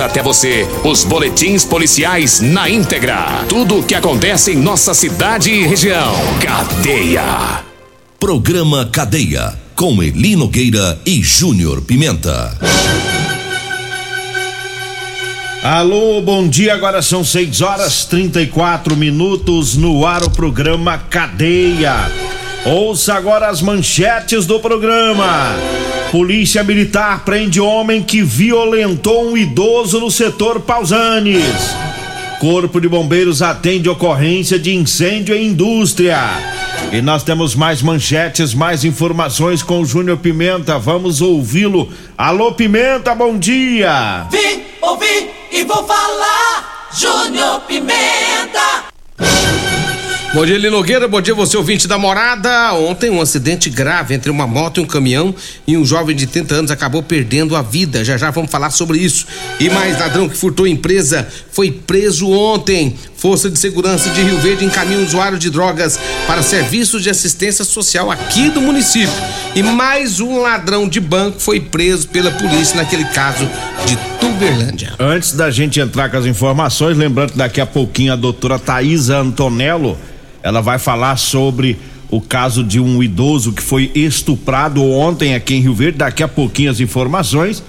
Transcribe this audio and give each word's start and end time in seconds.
até 0.00 0.22
você 0.22 0.66
os 0.84 1.04
boletins 1.04 1.64
policiais 1.64 2.40
na 2.40 2.68
íntegra. 2.68 3.44
Tudo 3.48 3.78
o 3.78 3.82
que 3.82 3.94
acontece 3.94 4.52
em 4.52 4.56
nossa 4.56 4.94
cidade 4.94 5.50
e 5.50 5.66
região. 5.66 6.14
Cadeia. 6.40 7.64
Programa 8.18 8.86
Cadeia. 8.86 9.54
Com 9.74 10.02
Eli 10.02 10.36
Nogueira 10.36 10.98
e 11.04 11.22
Júnior 11.22 11.82
Pimenta. 11.82 12.56
Alô, 15.62 16.20
bom 16.22 16.46
dia. 16.46 16.74
Agora 16.74 17.02
são 17.02 17.24
6 17.24 17.60
horas 17.60 18.04
34 18.04 18.96
minutos 18.96 19.76
no 19.76 20.06
ar 20.06 20.22
o 20.22 20.30
programa 20.30 20.96
Cadeia. 20.96 22.10
Ouça 22.66 23.14
agora 23.14 23.46
as 23.46 23.62
manchetes 23.62 24.44
do 24.44 24.58
programa. 24.58 25.54
Polícia 26.10 26.64
Militar 26.64 27.24
prende 27.24 27.60
homem 27.60 28.02
que 28.02 28.22
violentou 28.22 29.30
um 29.30 29.36
idoso 29.36 30.00
no 30.00 30.10
setor 30.10 30.60
Pausanes. 30.60 31.76
Corpo 32.40 32.80
de 32.80 32.88
Bombeiros 32.88 33.40
atende 33.40 33.88
ocorrência 33.88 34.58
de 34.58 34.74
incêndio 34.74 35.32
em 35.32 35.46
indústria. 35.46 36.18
E 36.92 37.00
nós 37.00 37.22
temos 37.22 37.54
mais 37.54 37.82
manchetes, 37.82 38.52
mais 38.52 38.84
informações 38.84 39.62
com 39.62 39.80
o 39.80 39.86
Júnior 39.86 40.18
Pimenta. 40.18 40.76
Vamos 40.76 41.20
ouvi-lo. 41.20 41.88
Alô, 42.18 42.52
Pimenta, 42.52 43.14
bom 43.14 43.38
dia. 43.38 44.26
Vim, 44.28 44.64
ouvi 44.82 45.30
e 45.52 45.62
vou 45.62 45.86
falar. 45.86 46.88
Júnior 46.92 47.60
Pimenta. 47.60 48.85
Bom 50.36 50.44
dia, 50.44 50.56
Eli 50.56 50.68
Nogueira. 50.68 51.08
Bom 51.08 51.18
dia, 51.18 51.34
você 51.34 51.56
ouvinte 51.56 51.88
da 51.88 51.96
morada. 51.96 52.74
Ontem, 52.74 53.08
um 53.08 53.22
acidente 53.22 53.70
grave 53.70 54.14
entre 54.14 54.30
uma 54.30 54.46
moto 54.46 54.78
e 54.78 54.82
um 54.82 54.86
caminhão 54.86 55.34
e 55.66 55.78
um 55.78 55.82
jovem 55.82 56.14
de 56.14 56.26
30 56.26 56.54
anos 56.56 56.70
acabou 56.70 57.02
perdendo 57.02 57.56
a 57.56 57.62
vida. 57.62 58.04
Já 58.04 58.18
já 58.18 58.30
vamos 58.30 58.50
falar 58.50 58.68
sobre 58.68 58.98
isso. 58.98 59.26
E 59.58 59.70
mais 59.70 59.98
ladrão 59.98 60.28
que 60.28 60.36
furtou 60.36 60.66
empresa 60.66 61.26
foi 61.50 61.70
preso 61.70 62.28
ontem. 62.28 62.94
Força 63.16 63.48
de 63.48 63.58
Segurança 63.58 64.10
de 64.10 64.20
Rio 64.20 64.36
Verde 64.36 64.66
encaminha 64.66 64.98
um 64.98 65.06
usuário 65.06 65.38
de 65.38 65.48
drogas 65.48 65.98
para 66.26 66.42
serviços 66.42 67.02
de 67.02 67.08
assistência 67.08 67.64
social 67.64 68.10
aqui 68.10 68.50
do 68.50 68.60
município. 68.60 69.14
E 69.54 69.62
mais 69.62 70.20
um 70.20 70.42
ladrão 70.42 70.86
de 70.86 71.00
banco 71.00 71.40
foi 71.40 71.60
preso 71.60 72.08
pela 72.08 72.30
polícia 72.30 72.76
naquele 72.76 73.06
caso 73.06 73.48
de 73.86 73.96
Tuberlândia. 74.20 74.92
Antes 74.98 75.32
da 75.32 75.50
gente 75.50 75.80
entrar 75.80 76.10
com 76.10 76.18
as 76.18 76.26
informações, 76.26 76.94
lembrando 76.94 77.32
que 77.32 77.38
daqui 77.38 77.58
a 77.58 77.64
pouquinho 77.64 78.12
a 78.12 78.16
doutora 78.16 78.58
Thaisa 78.58 79.16
Antonello 79.16 79.96
ela 80.46 80.60
vai 80.60 80.78
falar 80.78 81.16
sobre 81.16 81.76
o 82.08 82.20
caso 82.20 82.62
de 82.62 82.78
um 82.78 83.02
idoso 83.02 83.52
que 83.52 83.60
foi 83.62 83.90
estuprado 83.94 84.80
ontem 84.84 85.34
aqui 85.34 85.54
em 85.54 85.60
Rio 85.60 85.74
Verde. 85.74 85.98
Daqui 85.98 86.22
a 86.22 86.28
pouquinho 86.28 86.70
as 86.70 86.78
informações. 86.78 87.62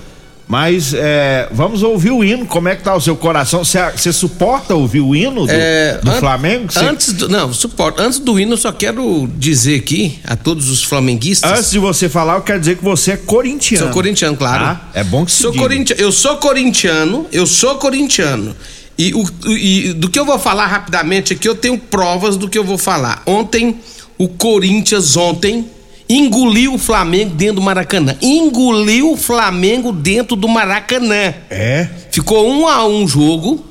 Mas 0.50 0.94
é, 0.94 1.50
vamos 1.52 1.84
ouvir 1.84 2.12
o 2.12 2.24
hino. 2.24 2.46
Como 2.46 2.70
é 2.70 2.76
que 2.78 2.82
tá 2.82 2.96
o 2.96 3.02
seu 3.02 3.18
coração? 3.18 3.66
Você 3.66 4.14
suporta 4.14 4.74
ouvir 4.76 5.02
o 5.02 5.14
hino 5.14 5.46
do, 5.46 5.52
É, 5.52 6.00
do 6.02 6.10
an- 6.10 6.20
Flamengo? 6.22 6.72
Cê- 6.72 6.80
Antes 6.80 7.12
do, 7.12 7.28
não, 7.28 7.52
suporto. 7.52 8.02
Antes 8.02 8.18
do 8.20 8.40
hino, 8.40 8.54
eu 8.54 8.58
só 8.58 8.72
quero 8.72 9.28
dizer 9.38 9.76
aqui 9.80 10.20
a 10.24 10.38
todos 10.38 10.70
os 10.70 10.82
flamenguistas. 10.84 11.52
Antes 11.52 11.72
de 11.72 11.80
você 11.80 12.08
falar, 12.08 12.36
eu 12.36 12.42
quero 12.44 12.62
dizer 12.62 12.78
que 12.78 12.84
você 12.84 13.12
é 13.12 13.18
corintiano. 13.18 13.86
Sou 13.88 13.94
corintiano, 13.94 14.38
claro. 14.38 14.64
Tá? 14.64 14.90
É 14.94 15.04
bom 15.04 15.26
que 15.26 15.32
sou 15.34 15.52
corintiano. 15.54 16.02
Eu 16.02 16.12
sou 16.14 16.38
corintiano, 16.38 17.26
eu 17.34 17.46
sou 17.46 17.76
corintiano. 17.76 18.56
E, 18.98 19.14
o, 19.14 19.26
e 19.52 19.94
do 19.94 20.10
que 20.10 20.18
eu 20.18 20.26
vou 20.26 20.40
falar 20.40 20.66
rapidamente 20.68 21.34
aqui, 21.34 21.48
eu 21.48 21.56
tenho 21.56 21.78
provas 21.78 22.36
do 22.36 22.50
que 22.50 22.58
eu 22.58 22.64
vou 22.64 22.78
falar. 22.78 23.22
Ontem, 23.26 23.80
o 24.18 24.28
Corinthians, 24.28 25.16
ontem, 25.16 25.70
engoliu 26.10 26.74
o 26.74 26.78
Flamengo 26.78 27.36
dentro 27.36 27.56
do 27.56 27.62
Maracanã. 27.62 28.16
Engoliu 28.22 29.12
o 29.12 29.18
Flamengo 29.18 29.92
dentro 29.92 30.36
do 30.36 30.48
Maracanã. 30.48 31.34
É? 31.50 31.88
Ficou 32.12 32.50
um 32.50 32.68
a 32.68 32.88
um 32.88 33.08
jogo, 33.08 33.64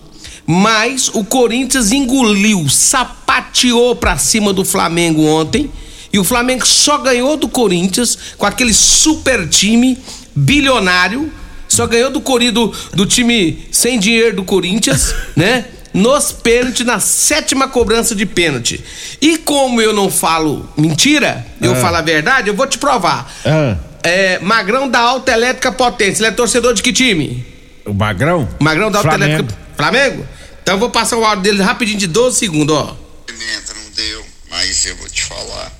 mas 0.46 1.08
o 1.08 1.24
Corinthians 1.24 1.90
engoliu, 1.90 2.68
sapateou 2.68 3.96
pra 3.96 4.16
cima 4.18 4.52
do 4.52 4.64
Flamengo 4.64 5.26
ontem. 5.26 5.70
E 6.12 6.18
o 6.18 6.24
Flamengo 6.24 6.66
só 6.66 6.98
ganhou 6.98 7.36
do 7.36 7.48
Corinthians 7.48 8.16
com 8.38 8.46
aquele 8.46 8.72
super 8.72 9.48
time 9.48 9.98
bilionário. 10.34 11.32
Só 11.68 11.86
ganhou 11.86 12.10
do, 12.10 12.20
Cori- 12.20 12.50
do, 12.50 12.72
do 12.94 13.04
time 13.06 13.66
sem 13.72 13.98
dinheiro 13.98 14.36
do 14.36 14.44
Corinthians, 14.44 15.14
né? 15.36 15.64
Nos 15.92 16.30
pênaltis, 16.30 16.84
na 16.84 17.00
sétima 17.00 17.68
cobrança 17.68 18.14
de 18.14 18.26
pênalti. 18.26 18.82
E 19.20 19.38
como 19.38 19.80
eu 19.80 19.94
não 19.94 20.10
falo 20.10 20.68
mentira, 20.76 21.46
eu 21.60 21.74
falo 21.76 21.96
a 21.96 22.02
verdade, 22.02 22.48
eu 22.48 22.54
vou 22.54 22.66
te 22.66 22.76
provar. 22.76 23.32
Ah, 23.44 23.76
É, 24.02 24.38
Magrão 24.40 24.88
da 24.88 25.00
Alta 25.00 25.32
Elétrica 25.32 25.72
Potência. 25.72 26.20
Ele 26.22 26.28
é 26.28 26.32
torcedor 26.32 26.74
de 26.74 26.82
que 26.82 26.92
time? 26.92 27.44
o 27.86 27.94
Magrão? 27.94 28.46
Magrão 28.60 28.90
da 28.90 28.98
Alta 28.98 29.08
Flamengo. 29.10 29.32
Elétrica. 29.40 29.60
Flamengo? 29.76 30.26
Então 30.62 30.74
eu 30.74 30.78
vou 30.78 30.90
passar 30.90 31.16
o 31.16 31.24
áudio 31.24 31.42
dele 31.44 31.62
rapidinho 31.62 31.98
de 31.98 32.06
12 32.06 32.36
segundos, 32.38 32.76
ó. 32.76 32.96
Pimenta 33.26 33.72
não 33.74 33.90
deu, 33.96 34.24
mas 34.50 34.84
eu 34.84 34.96
vou 34.96 35.08
te 35.08 35.22
falar. 35.24 35.72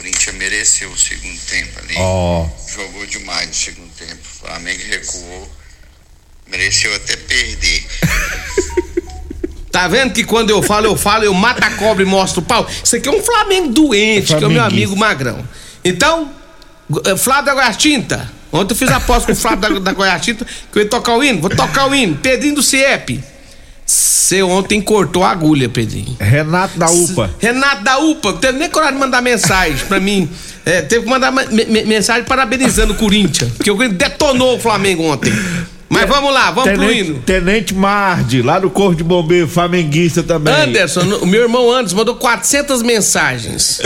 O 0.00 0.02
Corinthians 0.02 0.36
mereceu 0.36 0.90
o 0.90 0.96
segundo 0.96 1.38
tempo 1.40 1.78
ali. 1.78 1.94
Ó. 1.98 2.48
Jogou 2.74 3.04
demais 3.04 3.48
no 3.48 3.54
segundo 3.54 3.90
tempo. 3.98 4.14
O 4.14 4.46
Flamengo 4.46 4.80
recuou. 4.88 5.50
Mereceu 6.46 6.94
até 6.94 7.16
perder. 7.16 7.86
Tá 9.70 9.86
vendo 9.86 10.12
que 10.12 10.24
quando 10.24 10.50
eu 10.50 10.60
falo, 10.64 10.86
eu 10.86 10.96
falo, 10.96 11.22
eu 11.22 11.32
mato 11.32 11.62
a 11.62 11.70
cobra 11.70 12.02
e 12.02 12.06
mostro 12.06 12.40
o 12.40 12.44
pau? 12.44 12.68
Isso 12.82 12.96
aqui 12.96 13.08
é 13.08 13.12
um 13.12 13.22
Flamengo 13.22 13.68
doente, 13.68 14.34
que 14.34 14.42
é 14.42 14.46
o 14.46 14.50
meu 14.50 14.64
amigo 14.64 14.96
Magrão. 14.96 15.48
Então, 15.84 16.34
eh, 17.06 17.16
Flávio 17.16 17.44
da 17.44 17.54
Goiás 17.54 17.76
Tinta. 17.76 18.28
Ontem 18.50 18.72
eu 18.72 18.76
fiz 18.76 18.90
a 18.90 18.96
aposta 18.96 19.26
com 19.26 19.32
o 19.32 19.36
Flávio 19.36 19.74
da, 19.74 19.78
da 19.78 19.92
Goiás 19.92 20.24
Tinta 20.24 20.44
que 20.44 20.76
eu 20.76 20.82
ia 20.82 20.88
tocar 20.88 21.14
o 21.14 21.22
hino. 21.22 21.40
Vou 21.40 21.50
tocar 21.50 21.86
o 21.86 21.94
hino. 21.94 22.16
Pedrinho 22.16 22.56
do 22.56 22.64
CIEP. 22.64 23.22
Você 23.94 24.40
ontem 24.44 24.80
cortou 24.80 25.24
a 25.24 25.30
agulha, 25.32 25.68
Pedrinho. 25.68 26.16
Renato 26.20 26.78
da 26.78 26.88
UPA. 26.88 27.30
Renato 27.40 27.82
da 27.82 27.98
UPA, 27.98 28.30
não 28.30 28.38
teve 28.38 28.58
nem 28.60 28.70
coragem 28.70 28.94
de 28.94 29.00
mandar 29.00 29.20
mensagem 29.20 29.84
pra 29.88 29.98
mim. 29.98 30.30
É, 30.64 30.82
teve 30.82 31.02
que 31.02 31.10
mandar 31.10 31.32
ma- 31.32 31.44
me- 31.46 31.64
me- 31.64 31.82
mensagem 31.84 32.22
parabenizando 32.22 32.92
o 32.92 32.96
Corinthians. 32.96 33.50
Porque 33.56 33.68
o 33.68 33.74
Corinthians 33.76 33.98
detonou 33.98 34.56
o 34.56 34.60
Flamengo 34.60 35.02
ontem. 35.02 35.32
Mas 35.88 36.08
vamos 36.08 36.32
lá, 36.32 36.52
vamos 36.52 36.70
pro 36.70 36.80
Tenente, 36.86 37.10
hino. 37.10 37.18
Tenente 37.22 37.74
Marde, 37.74 38.40
lá 38.42 38.60
do 38.60 38.70
Corpo 38.70 38.94
de 38.94 39.02
Bombeiro, 39.02 39.48
flamenguista 39.48 40.22
também. 40.22 40.54
Anderson, 40.54 41.00
o 41.22 41.26
meu 41.26 41.42
irmão 41.42 41.72
Anderson 41.72 41.96
mandou 41.96 42.14
400 42.14 42.84
mensagens. 42.84 43.80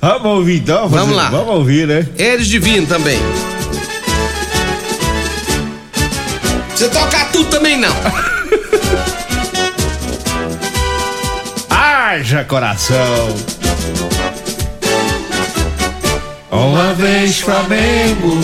Vamos 0.00 0.24
ouvir 0.38 0.56
então? 0.60 0.88
Vamos 0.88 1.08
Você- 1.10 1.14
lá. 1.14 1.28
Vamos 1.28 1.54
ouvir, 1.56 1.86
né? 1.86 2.08
Eres 2.16 2.46
divino 2.46 2.86
também. 2.86 3.18
Você 6.74 6.88
tocar 6.88 7.30
tudo 7.30 7.50
também 7.50 7.76
não. 7.78 7.92
Haja 12.12 12.44
coração. 12.44 13.34
Uma 16.50 16.92
vez 16.92 17.40
Flamengo. 17.40 18.38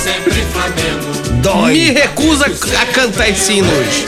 Sempre 0.00 0.44
Flamengo. 0.52 1.66
Me 1.66 1.90
recusa 1.90 2.46
a 2.46 2.86
cantar 2.92 3.30
esse 3.30 3.54
hino 3.54 3.68
hoje. 3.68 4.06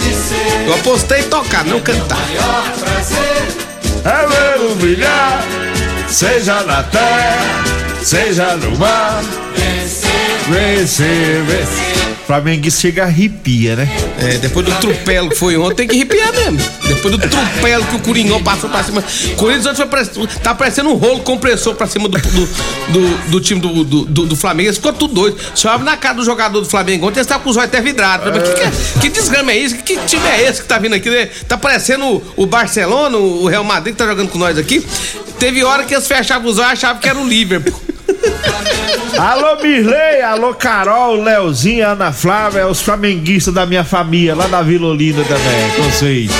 Eu 0.69 0.75
apostei 0.75 1.19
em 1.19 1.25
tocar, 1.25 1.65
não 1.65 1.81
cantar. 1.81 2.17
Maior 2.29 2.73
prazer. 2.79 3.43
É 4.05 4.55
ver 4.55 4.71
o 4.71 4.75
brilhar, 4.77 5.43
seja 6.07 6.63
na 6.63 6.85
terra, 6.85 7.65
seja 8.05 8.57
no 8.57 8.79
mar. 8.79 9.21
Vencer, 10.49 11.43
vencer. 11.43 12.16
Flamenguista 12.27 12.81
chega 12.81 13.05
arrepia, 13.05 13.77
né? 13.77 13.89
É, 14.19 14.39
depois 14.39 14.67
do 14.67 14.73
trupelo 14.81 15.29
que 15.31 15.37
foi 15.37 15.57
ontem, 15.57 15.77
tem 15.77 15.89
que 15.89 15.95
arrepiar 15.95 16.33
mesmo. 16.33 16.59
Depois 16.89 17.17
do 17.17 17.19
trupelo 17.19 17.85
que 17.87 17.95
o 17.97 17.99
Coringão 18.01 18.43
passou 18.43 18.69
pra 18.69 18.83
cima. 18.83 19.03
Corinthians 19.37 19.67
ontem 19.79 19.87
foi 19.89 20.27
tá 20.43 20.53
parecendo 20.55 20.91
um 20.91 20.95
rolo 20.95 21.21
compressor 21.21 21.75
pra 21.77 21.87
cima 21.87 22.09
do, 22.09 22.19
do, 22.19 22.47
do- 22.89 23.31
do 23.31 23.41
time 23.41 23.61
do, 23.61 23.85
do, 23.85 24.05
do- 24.27 24.37
Flamengo. 24.37 24.73
Ficou 24.73 24.93
tudo 24.93 25.15
doido. 25.15 25.37
Chove 25.55 25.85
na 25.85 25.97
cara 25.97 26.15
do 26.15 26.25
jogador 26.25 26.61
do 26.61 26.67
Flamengo. 26.69 27.07
Ontem 27.07 27.19
eles 27.21 27.27
estavam 27.27 27.45
com 27.45 27.51
os 27.51 27.57
olhos 27.57 27.69
até 27.69 27.81
vidrados. 27.81 28.27
Que, 28.55 28.61
é- 28.61 28.73
que 29.03 29.09
desgrama 29.09 29.53
é 29.53 29.59
isso? 29.59 29.77
Que 29.77 29.97
time 30.07 30.27
é 30.27 30.49
esse 30.49 30.63
que 30.63 30.67
tá 30.69 30.79
vindo 30.79 30.95
aqui? 30.97 31.09
né? 31.09 31.29
Tá 31.47 31.57
parecendo 31.57 32.21
o 32.37 32.45
Barcelona, 32.47 33.17
o 33.17 33.47
Real 33.47 33.63
Madrid 33.63 33.95
que 33.95 33.99
tá 33.99 34.07
jogando 34.07 34.29
com 34.31 34.39
nós 34.39 34.59
aqui. 34.59 34.85
Teve 35.39 35.63
hora 35.63 35.85
que 35.85 35.95
eles 35.95 36.07
fechavam 36.09 36.51
os 36.51 36.59
olhos 36.59 36.71
e 36.71 36.73
achavam 36.73 37.01
que 37.01 37.09
era 37.09 37.19
o 37.19 37.27
Liverpool. 37.29 37.81
Alô, 39.19 39.63
Mirley, 39.63 40.23
alô, 40.23 40.55
Carol, 40.55 41.23
Leozinha, 41.23 41.89
Ana 41.89 42.13
Flávia, 42.13 42.67
os 42.67 42.81
flamenguistas 42.81 43.53
da 43.53 43.67
minha 43.67 43.85
família, 43.85 44.35
lá 44.35 44.47
da 44.47 44.63
Vila 44.63 44.89
Olinda 44.89 45.23
também, 45.25 45.71
com 45.77 45.83
vocês. 45.83 46.31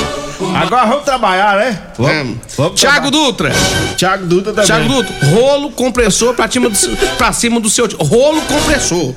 Agora 0.55 0.87
vamos 0.87 1.05
trabalhar, 1.05 1.57
né? 1.57 1.81
Vamos. 1.97 2.37
vamos 2.57 2.81
Thiago 2.81 3.11
Dutra. 3.11 3.53
Thiago 3.97 4.27
Dutra 4.27 4.53
também. 4.53 4.67
Thiago 4.67 4.89
Dutra, 4.89 5.15
rolo 5.29 5.71
compressor 5.71 6.35
pra 6.35 6.51
cima 6.51 6.69
do, 6.69 6.77
pra 7.17 7.33
cima 7.33 7.61
do 7.61 7.71
seu. 7.71 7.89
Rolo 7.99 8.41
compressor. 8.43 9.15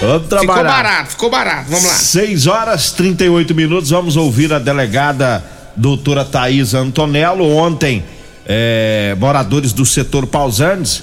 Vamos 0.00 0.28
trabalhar. 0.28 0.54
Ficou 0.54 0.64
barato, 0.64 1.10
ficou 1.10 1.30
barato. 1.30 1.70
Vamos 1.70 1.84
lá. 1.84 1.94
6 1.94 2.46
horas 2.46 2.92
38 2.92 3.54
minutos. 3.54 3.90
Vamos 3.90 4.16
ouvir 4.16 4.52
a 4.52 4.58
delegada 4.58 5.42
doutora 5.74 6.24
Thaís 6.24 6.74
Antonello. 6.74 7.56
Ontem, 7.56 8.04
é, 8.46 9.16
moradores 9.18 9.72
do 9.72 9.86
setor 9.86 10.26
Pausantes 10.26 11.02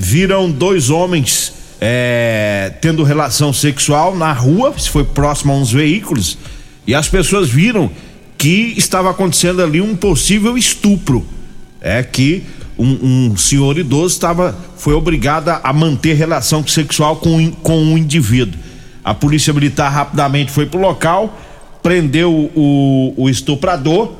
viram 0.00 0.50
dois 0.50 0.88
homens 0.88 1.52
é, 1.80 2.72
tendo 2.80 3.02
relação 3.02 3.52
sexual 3.52 4.16
na 4.16 4.32
rua, 4.32 4.74
se 4.76 4.88
foi 4.88 5.04
próximo 5.04 5.52
a 5.52 5.56
uns 5.56 5.70
veículos, 5.70 6.38
e 6.86 6.94
as 6.94 7.08
pessoas 7.08 7.48
viram 7.48 7.90
que 8.36 8.74
estava 8.76 9.10
acontecendo 9.10 9.62
ali 9.62 9.80
um 9.80 9.94
possível 9.94 10.56
estupro. 10.56 11.24
É 11.82 12.02
que 12.02 12.44
um, 12.78 13.30
um 13.30 13.36
senhor 13.36 13.78
idoso 13.78 14.14
estava 14.14 14.56
foi 14.76 14.94
obrigado 14.94 15.48
a 15.48 15.72
manter 15.72 16.14
relação 16.14 16.66
sexual 16.66 17.16
com, 17.16 17.50
com 17.50 17.78
um 17.78 17.98
indivíduo. 17.98 18.58
A 19.04 19.14
polícia 19.14 19.52
militar 19.52 19.90
rapidamente 19.90 20.50
foi 20.50 20.66
para 20.66 20.78
o 20.78 20.82
local, 20.82 21.38
prendeu 21.82 22.50
o, 22.54 23.14
o 23.16 23.28
estuprador, 23.28 24.14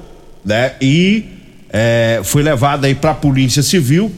né? 0.44 0.75
E 0.81 1.25
é, 1.71 2.21
foi 2.25 2.43
levado 2.43 2.85
aí 2.85 2.94
para 2.94 3.12
a 3.12 3.15
polícia 3.15 3.62
civil. 3.62 4.12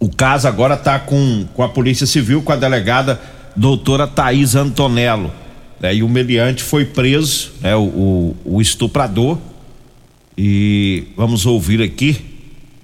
O 0.00 0.08
caso 0.08 0.46
agora 0.46 0.74
está 0.74 0.98
com, 0.98 1.46
com 1.54 1.62
a 1.62 1.68
polícia 1.68 2.06
civil, 2.06 2.42
com 2.42 2.52
a 2.52 2.56
delegada 2.56 3.20
doutora 3.56 4.06
Thaís 4.06 4.54
Antonello. 4.54 5.32
Né? 5.80 5.96
E 5.96 6.02
o 6.02 6.08
meliante 6.08 6.62
foi 6.62 6.84
preso, 6.84 7.52
né? 7.60 7.74
o, 7.74 7.82
o, 7.82 8.36
o 8.44 8.60
estuprador. 8.60 9.38
E 10.36 11.08
vamos 11.16 11.46
ouvir 11.46 11.82
aqui 11.82 12.24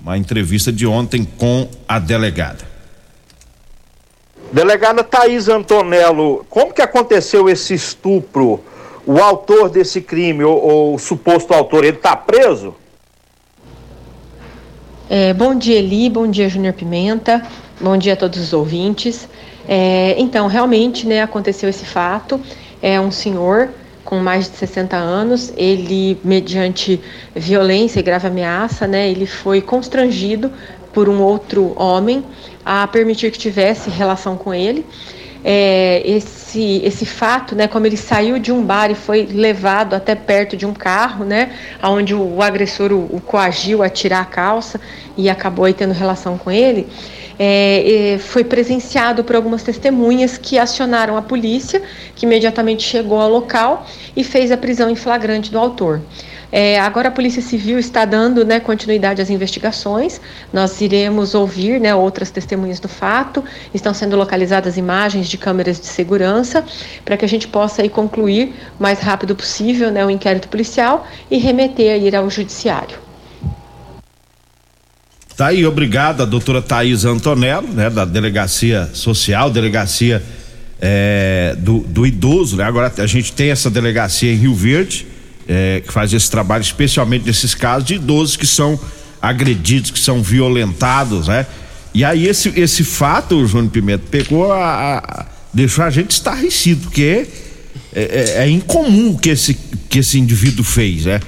uma 0.02 0.18
entrevista 0.18 0.72
de 0.72 0.86
ontem 0.86 1.24
com 1.24 1.68
a 1.86 2.00
delegada. 2.00 2.74
Delegada 4.52 5.02
Thaís 5.04 5.48
Antonello, 5.48 6.44
como 6.50 6.72
que 6.72 6.82
aconteceu 6.82 7.48
esse 7.48 7.74
estupro? 7.74 8.62
O 9.06 9.18
autor 9.18 9.68
desse 9.68 10.00
crime, 10.00 10.44
ou, 10.44 10.56
ou 10.56 10.94
o 10.94 10.98
suposto 10.98 11.52
autor, 11.52 11.84
ele 11.84 11.96
está 11.96 12.16
preso? 12.16 12.74
É, 15.08 15.34
bom 15.34 15.54
dia, 15.54 15.78
Eli, 15.78 16.08
bom 16.08 16.26
dia, 16.26 16.48
Júnior 16.48 16.72
Pimenta, 16.72 17.42
bom 17.78 17.94
dia 17.94 18.14
a 18.14 18.16
todos 18.16 18.40
os 18.40 18.54
ouvintes. 18.54 19.28
É, 19.68 20.14
então, 20.16 20.46
realmente, 20.46 21.06
né, 21.06 21.20
aconteceu 21.20 21.68
esse 21.68 21.84
fato. 21.84 22.40
É 22.80 22.98
um 22.98 23.10
senhor 23.10 23.68
com 24.02 24.16
mais 24.16 24.50
de 24.50 24.56
60 24.56 24.96
anos, 24.96 25.52
ele, 25.58 26.18
mediante 26.24 26.98
violência 27.34 28.00
e 28.00 28.02
grave 28.02 28.28
ameaça, 28.28 28.86
né, 28.86 29.10
ele 29.10 29.26
foi 29.26 29.60
constrangido 29.60 30.50
por 30.92 31.06
um 31.06 31.20
outro 31.20 31.74
homem 31.76 32.24
a 32.64 32.86
permitir 32.86 33.30
que 33.30 33.38
tivesse 33.38 33.90
relação 33.90 34.38
com 34.38 34.54
ele. 34.54 34.86
É, 35.44 36.02
esse, 36.06 36.43
esse 36.60 37.06
fato, 37.06 37.54
né, 37.54 37.66
como 37.66 37.86
ele 37.86 37.96
saiu 37.96 38.38
de 38.38 38.52
um 38.52 38.62
bar 38.62 38.90
e 38.90 38.94
foi 38.94 39.26
levado 39.26 39.94
até 39.94 40.14
perto 40.14 40.56
de 40.56 40.66
um 40.66 40.74
carro, 40.74 41.24
né, 41.24 41.52
onde 41.82 42.14
o, 42.14 42.36
o 42.36 42.42
agressor 42.42 42.92
o, 42.92 43.08
o 43.14 43.20
coagiu 43.20 43.82
a 43.82 43.88
tirar 43.88 44.20
a 44.20 44.24
calça 44.24 44.80
e 45.16 45.28
acabou 45.28 45.72
tendo 45.72 45.92
relação 45.92 46.36
com 46.36 46.50
ele, 46.50 46.86
é, 47.38 48.18
foi 48.20 48.44
presenciado 48.44 49.24
por 49.24 49.34
algumas 49.34 49.62
testemunhas 49.62 50.38
que 50.38 50.58
acionaram 50.58 51.16
a 51.16 51.22
polícia, 51.22 51.82
que 52.14 52.26
imediatamente 52.26 52.82
chegou 52.82 53.20
ao 53.20 53.28
local 53.28 53.86
e 54.16 54.22
fez 54.22 54.52
a 54.52 54.56
prisão 54.56 54.88
em 54.88 54.96
flagrante 54.96 55.50
do 55.50 55.58
autor. 55.58 56.00
É, 56.50 56.78
agora 56.78 57.08
a 57.08 57.10
Polícia 57.10 57.42
Civil 57.42 57.78
está 57.78 58.04
dando 58.04 58.44
né, 58.44 58.60
continuidade 58.60 59.20
às 59.20 59.30
investigações. 59.30 60.20
Nós 60.52 60.80
iremos 60.80 61.34
ouvir 61.34 61.80
né, 61.80 61.94
outras 61.94 62.30
testemunhas 62.30 62.80
do 62.80 62.88
fato. 62.88 63.44
Estão 63.72 63.92
sendo 63.92 64.16
localizadas 64.16 64.76
imagens 64.76 65.28
de 65.28 65.36
câmeras 65.36 65.80
de 65.80 65.86
segurança 65.86 66.64
para 67.04 67.16
que 67.16 67.24
a 67.24 67.28
gente 67.28 67.48
possa 67.48 67.82
aí, 67.82 67.88
concluir 67.88 68.54
o 68.78 68.82
mais 68.82 69.00
rápido 69.00 69.34
possível 69.34 69.90
né, 69.90 70.04
o 70.04 70.10
inquérito 70.10 70.48
policial 70.48 71.06
e 71.30 71.38
remeter 71.38 71.92
aí 71.92 72.14
ao 72.14 72.30
judiciário. 72.30 73.04
Tá 75.36 75.48
aí, 75.48 75.66
obrigado 75.66 76.22
a 76.22 76.24
doutora 76.24 76.62
Thaís 76.62 77.04
Antonello, 77.04 77.66
né, 77.66 77.90
da 77.90 78.04
Delegacia 78.04 78.88
Social, 78.92 79.50
Delegacia 79.50 80.22
é, 80.80 81.56
do, 81.58 81.80
do, 81.80 82.06
Idoso, 82.06 82.56
né? 82.56 82.64
Agora 82.64 82.92
a 82.98 83.06
gente 83.06 83.32
tem 83.32 83.50
essa 83.50 83.70
delegacia 83.70 84.32
em 84.32 84.36
Rio 84.36 84.54
Verde, 84.54 85.06
é, 85.48 85.82
que 85.86 85.92
faz 85.92 86.12
esse 86.12 86.30
trabalho 86.30 86.62
especialmente 86.62 87.26
nesses 87.26 87.54
casos 87.54 87.86
de 87.86 87.94
idosos 87.94 88.36
que 88.36 88.46
são 88.46 88.78
agredidos, 89.20 89.90
que 89.90 89.98
são 89.98 90.22
violentados, 90.22 91.28
né? 91.28 91.46
E 91.92 92.04
aí 92.04 92.26
esse, 92.26 92.48
esse 92.56 92.82
fato, 92.82 93.36
o 93.36 93.46
Júnior 93.46 93.70
Pimenta, 93.70 94.04
pegou 94.10 94.52
a, 94.52 94.98
a 94.98 95.26
deixou 95.52 95.84
a 95.84 95.90
gente 95.90 96.10
estarrecido, 96.10 96.82
porque 96.82 97.26
é, 97.94 98.02
é, 98.02 98.42
é, 98.42 98.48
incomum 98.48 99.12
o 99.12 99.18
que 99.18 99.30
esse, 99.30 99.54
que 99.88 100.00
esse 100.00 100.18
indivíduo 100.18 100.64
fez, 100.64 101.04
né? 101.04 101.20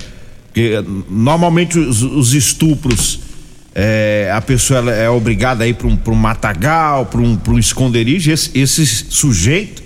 Porque 0.47 0.83
normalmente 1.09 1.79
os, 1.79 2.03
os 2.03 2.35
estupros 2.35 3.21
é, 3.79 4.31
a 4.33 4.41
pessoa 4.41 4.91
é 4.91 5.09
obrigada 5.11 5.63
a 5.63 5.69
ir 5.69 5.75
para 5.75 5.87
um, 5.87 5.99
um 6.07 6.15
matagal, 6.15 7.05
para 7.07 7.21
um, 7.21 7.39
um 7.49 7.59
esconderijo. 7.59 8.33
Esse, 8.33 8.51
esse 8.59 8.87
sujeito, 8.87 9.83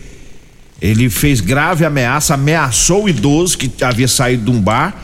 ele 0.80 1.10
fez 1.10 1.40
grave 1.40 1.84
ameaça, 1.84 2.34
ameaçou 2.34 3.04
o 3.04 3.08
idoso 3.08 3.58
que 3.58 3.84
havia 3.84 4.08
saído 4.08 4.50
de 4.50 4.50
um 4.50 4.60
bar 4.60 4.94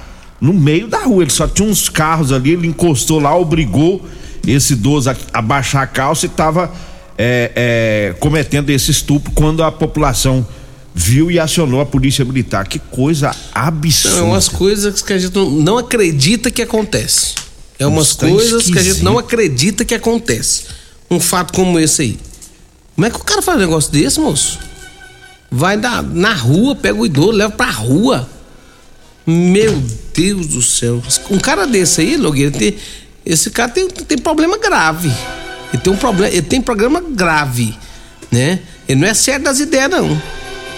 no 0.41 0.53
meio 0.53 0.89
da 0.89 1.05
rua. 1.05 1.23
Ele 1.23 1.31
só 1.31 1.47
tinha 1.47 1.69
uns 1.69 1.89
carros 1.89 2.33
ali, 2.33 2.53
ele 2.53 2.67
encostou 2.67 3.21
lá, 3.21 3.37
obrigou 3.37 4.05
esse 4.47 4.73
idoso 4.73 5.11
a, 5.11 5.17
a 5.33 5.43
baixar 5.43 5.83
a 5.83 5.87
calça 5.87 6.25
e 6.25 6.29
estava 6.29 6.73
é, 7.19 7.53
é, 7.55 8.15
cometendo 8.19 8.71
esse 8.71 8.91
estupro 8.91 9.31
quando 9.33 9.63
a 9.63 9.71
população 9.71 10.47
viu 10.95 11.31
e 11.31 11.39
acionou 11.39 11.83
a 11.83 11.87
polícia 11.87 12.25
militar. 12.25 12.67
Que 12.67 12.79
coisa 12.79 13.35
absurda. 13.53 14.17
São 14.17 14.29
umas 14.31 14.49
coisas 14.49 15.03
que 15.03 15.13
a 15.13 15.19
gente 15.19 15.35
não, 15.35 15.77
acredita 15.77 16.51
que 16.51 16.63
acontece. 16.63 17.35
É 17.79 17.87
umas 17.87 18.09
Isso 18.09 18.19
coisas 18.19 18.65
tá 18.65 18.73
que 18.73 18.79
a 18.79 18.83
gente 18.83 19.03
não 19.03 19.19
acredita 19.19 19.85
que 19.85 19.95
acontece. 19.95 20.65
Um 21.11 21.21
fato 21.21 21.53
como 21.53 21.79
esse 21.79 22.01
aí. 22.01 22.19
Como 22.95 23.07
é 23.07 23.11
que 23.11 23.17
o 23.17 23.25
cara 23.25 23.43
faz 23.43 23.59
um 23.59 23.61
negócio 23.61 23.93
desse, 23.93 24.19
moço? 24.19 24.59
Vai 25.51 25.77
na, 25.77 26.03
na 26.03 26.35
rua, 26.35 26.75
pega 26.75 26.99
o 26.99 27.07
idoso, 27.07 27.31
leva 27.31 27.53
pra 27.53 27.71
rua. 27.71 28.29
Meu 29.27 29.83
Deus 30.15 30.47
do 30.49 30.63
céu. 30.63 31.03
Um 31.31 31.39
cara 31.39 31.67
desse 31.67 32.01
aí, 32.01 32.17
Logueira, 32.17 32.51
tem, 32.51 32.77
esse 33.25 33.51
cara 33.51 33.71
tem, 33.71 33.89
tem 33.89 34.19
problema 34.19 34.59
grave. 34.59 35.11
Ele 35.73 35.83
tem 35.83 35.93
um 35.93 35.97
problema, 35.97 36.33
ele 36.33 36.43
tem 36.43 36.61
problema 36.61 37.01
grave, 37.01 37.77
né? 38.31 38.61
Ele 38.89 39.01
não 39.01 39.09
é 39.09 39.15
certo 39.15 39.45
das 39.45 39.59
ideias, 39.59 39.91
não. 39.91 40.21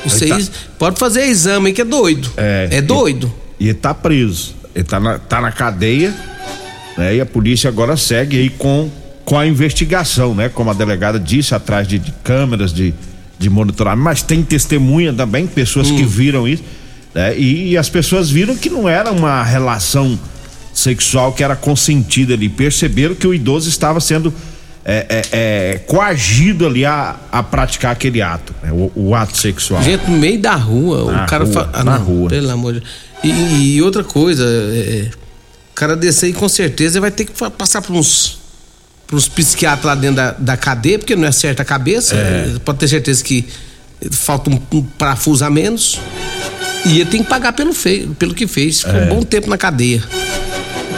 Vocês 0.05 0.49
tá... 0.49 0.55
pode 0.79 0.99
fazer 0.99 1.25
exame 1.25 1.69
aí 1.69 1.73
que 1.73 1.83
é 1.83 1.85
doido. 1.85 2.31
É, 2.37 2.69
é 2.71 2.81
doido. 2.81 3.33
E, 3.61 3.67
e 3.67 3.69
ele 3.69 3.79
tá 3.79 3.93
preso. 3.93 4.55
Ele 4.75 4.85
tá 4.85 4.99
na, 4.99 5.19
tá 5.19 5.41
na 5.41 5.53
cadeia 5.53 6.15
né? 6.99 7.15
E 7.15 7.21
a 7.21 7.27
polícia 7.27 7.69
agora 7.69 7.97
segue 7.97 8.37
aí 8.37 8.51
com, 8.51 8.91
com 9.25 9.39
a 9.39 9.47
investigação, 9.47 10.35
né? 10.35 10.49
Como 10.49 10.69
a 10.69 10.75
delegada 10.75 11.19
disse, 11.19 11.55
atrás 11.55 11.87
de, 11.87 11.97
de 11.97 12.13
câmeras 12.25 12.73
de, 12.73 12.93
de 13.39 13.49
monitoramento, 13.49 14.05
mas 14.05 14.23
tem 14.23 14.43
testemunha 14.43 15.13
também, 15.13 15.47
pessoas 15.47 15.91
hum. 15.91 15.97
que 15.97 16.03
viram 16.05 16.47
isso, 16.47 16.63
né? 17.15 17.39
E, 17.39 17.71
e, 17.71 17.77
as 17.77 17.89
pessoas 17.89 18.31
viram 18.31 18.57
que 18.57 18.69
não 18.69 18.89
era 18.89 19.11
uma 19.13 19.43
relação 19.43 20.19
sexual 20.75 21.33
que 21.33 21.43
era 21.43 21.57
consentida 21.57 22.35
ali, 22.35 22.49
perceberam 22.49 23.15
que 23.15 23.27
o 23.27 23.35
idoso 23.35 23.69
estava 23.69 24.01
sendo 24.01 24.33
é, 24.85 25.07
é, 25.09 25.23
é, 25.33 25.79
coagido 25.87 26.67
ali 26.67 26.85
a, 26.85 27.17
a 27.31 27.43
praticar 27.43 27.93
aquele 27.93 28.23
ato, 28.23 28.55
né? 28.63 28.71
o, 28.73 28.91
o, 28.95 29.15
ato 29.15 29.37
sexual. 29.37 29.83
Gente, 29.83 30.11
no 30.11 30.17
meio 30.19 30.41
da 30.41 30.55
rua, 30.55 31.13
na 31.13 31.25
o 31.25 31.27
cara 31.27 31.45
rua, 31.45 31.71
ah, 31.73 31.85
na 31.85 31.99
não, 31.99 32.05
rua. 32.05 32.29
Pelo 32.31 32.51
amor 32.51 32.75
de 32.75 32.81
Deus. 32.81 32.93
E, 33.23 33.75
e 33.75 33.83
outra 33.83 34.05
coisa, 34.05 34.45
é, 34.45 35.11
cara 35.79 35.95
desse 35.95 36.27
aí 36.27 36.33
com 36.33 36.49
certeza 36.49 37.01
vai 37.01 37.13
ter 37.13 37.25
que 37.25 37.33
passar 37.51 37.81
por 37.81 37.95
uns 37.95 38.38
por 39.09 39.17
uns 39.17 39.27
psiquiatras 39.27 39.85
lá 39.87 39.95
dentro 39.95 40.17
da, 40.17 40.33
da 40.33 40.57
cadeia, 40.57 40.99
porque 40.99 41.17
não 41.17 41.27
é 41.27 41.33
certa 41.33 41.63
a 41.63 41.65
cabeça. 41.65 42.15
É. 42.15 42.57
Pode 42.63 42.79
ter 42.79 42.89
certeza 42.89 43.25
que 43.25 43.45
falta 44.13 44.51
um, 44.51 44.61
um 44.73 44.83
parafuso 44.83 45.45
a 45.45 45.51
menos. 45.51 45.99
E 46.85 47.01
ele 47.01 47.11
tem 47.11 47.23
que 47.23 47.29
pagar 47.29 47.55
pelo, 47.55 47.73
feio, 47.73 48.15
pelo 48.19 48.35
que 48.35 48.47
fez. 48.47 48.83
Ficou 48.83 49.01
é. 49.01 49.05
um 49.05 49.09
bom 49.09 49.23
tempo 49.23 49.49
na 49.49 49.57
cadeia. 49.57 50.03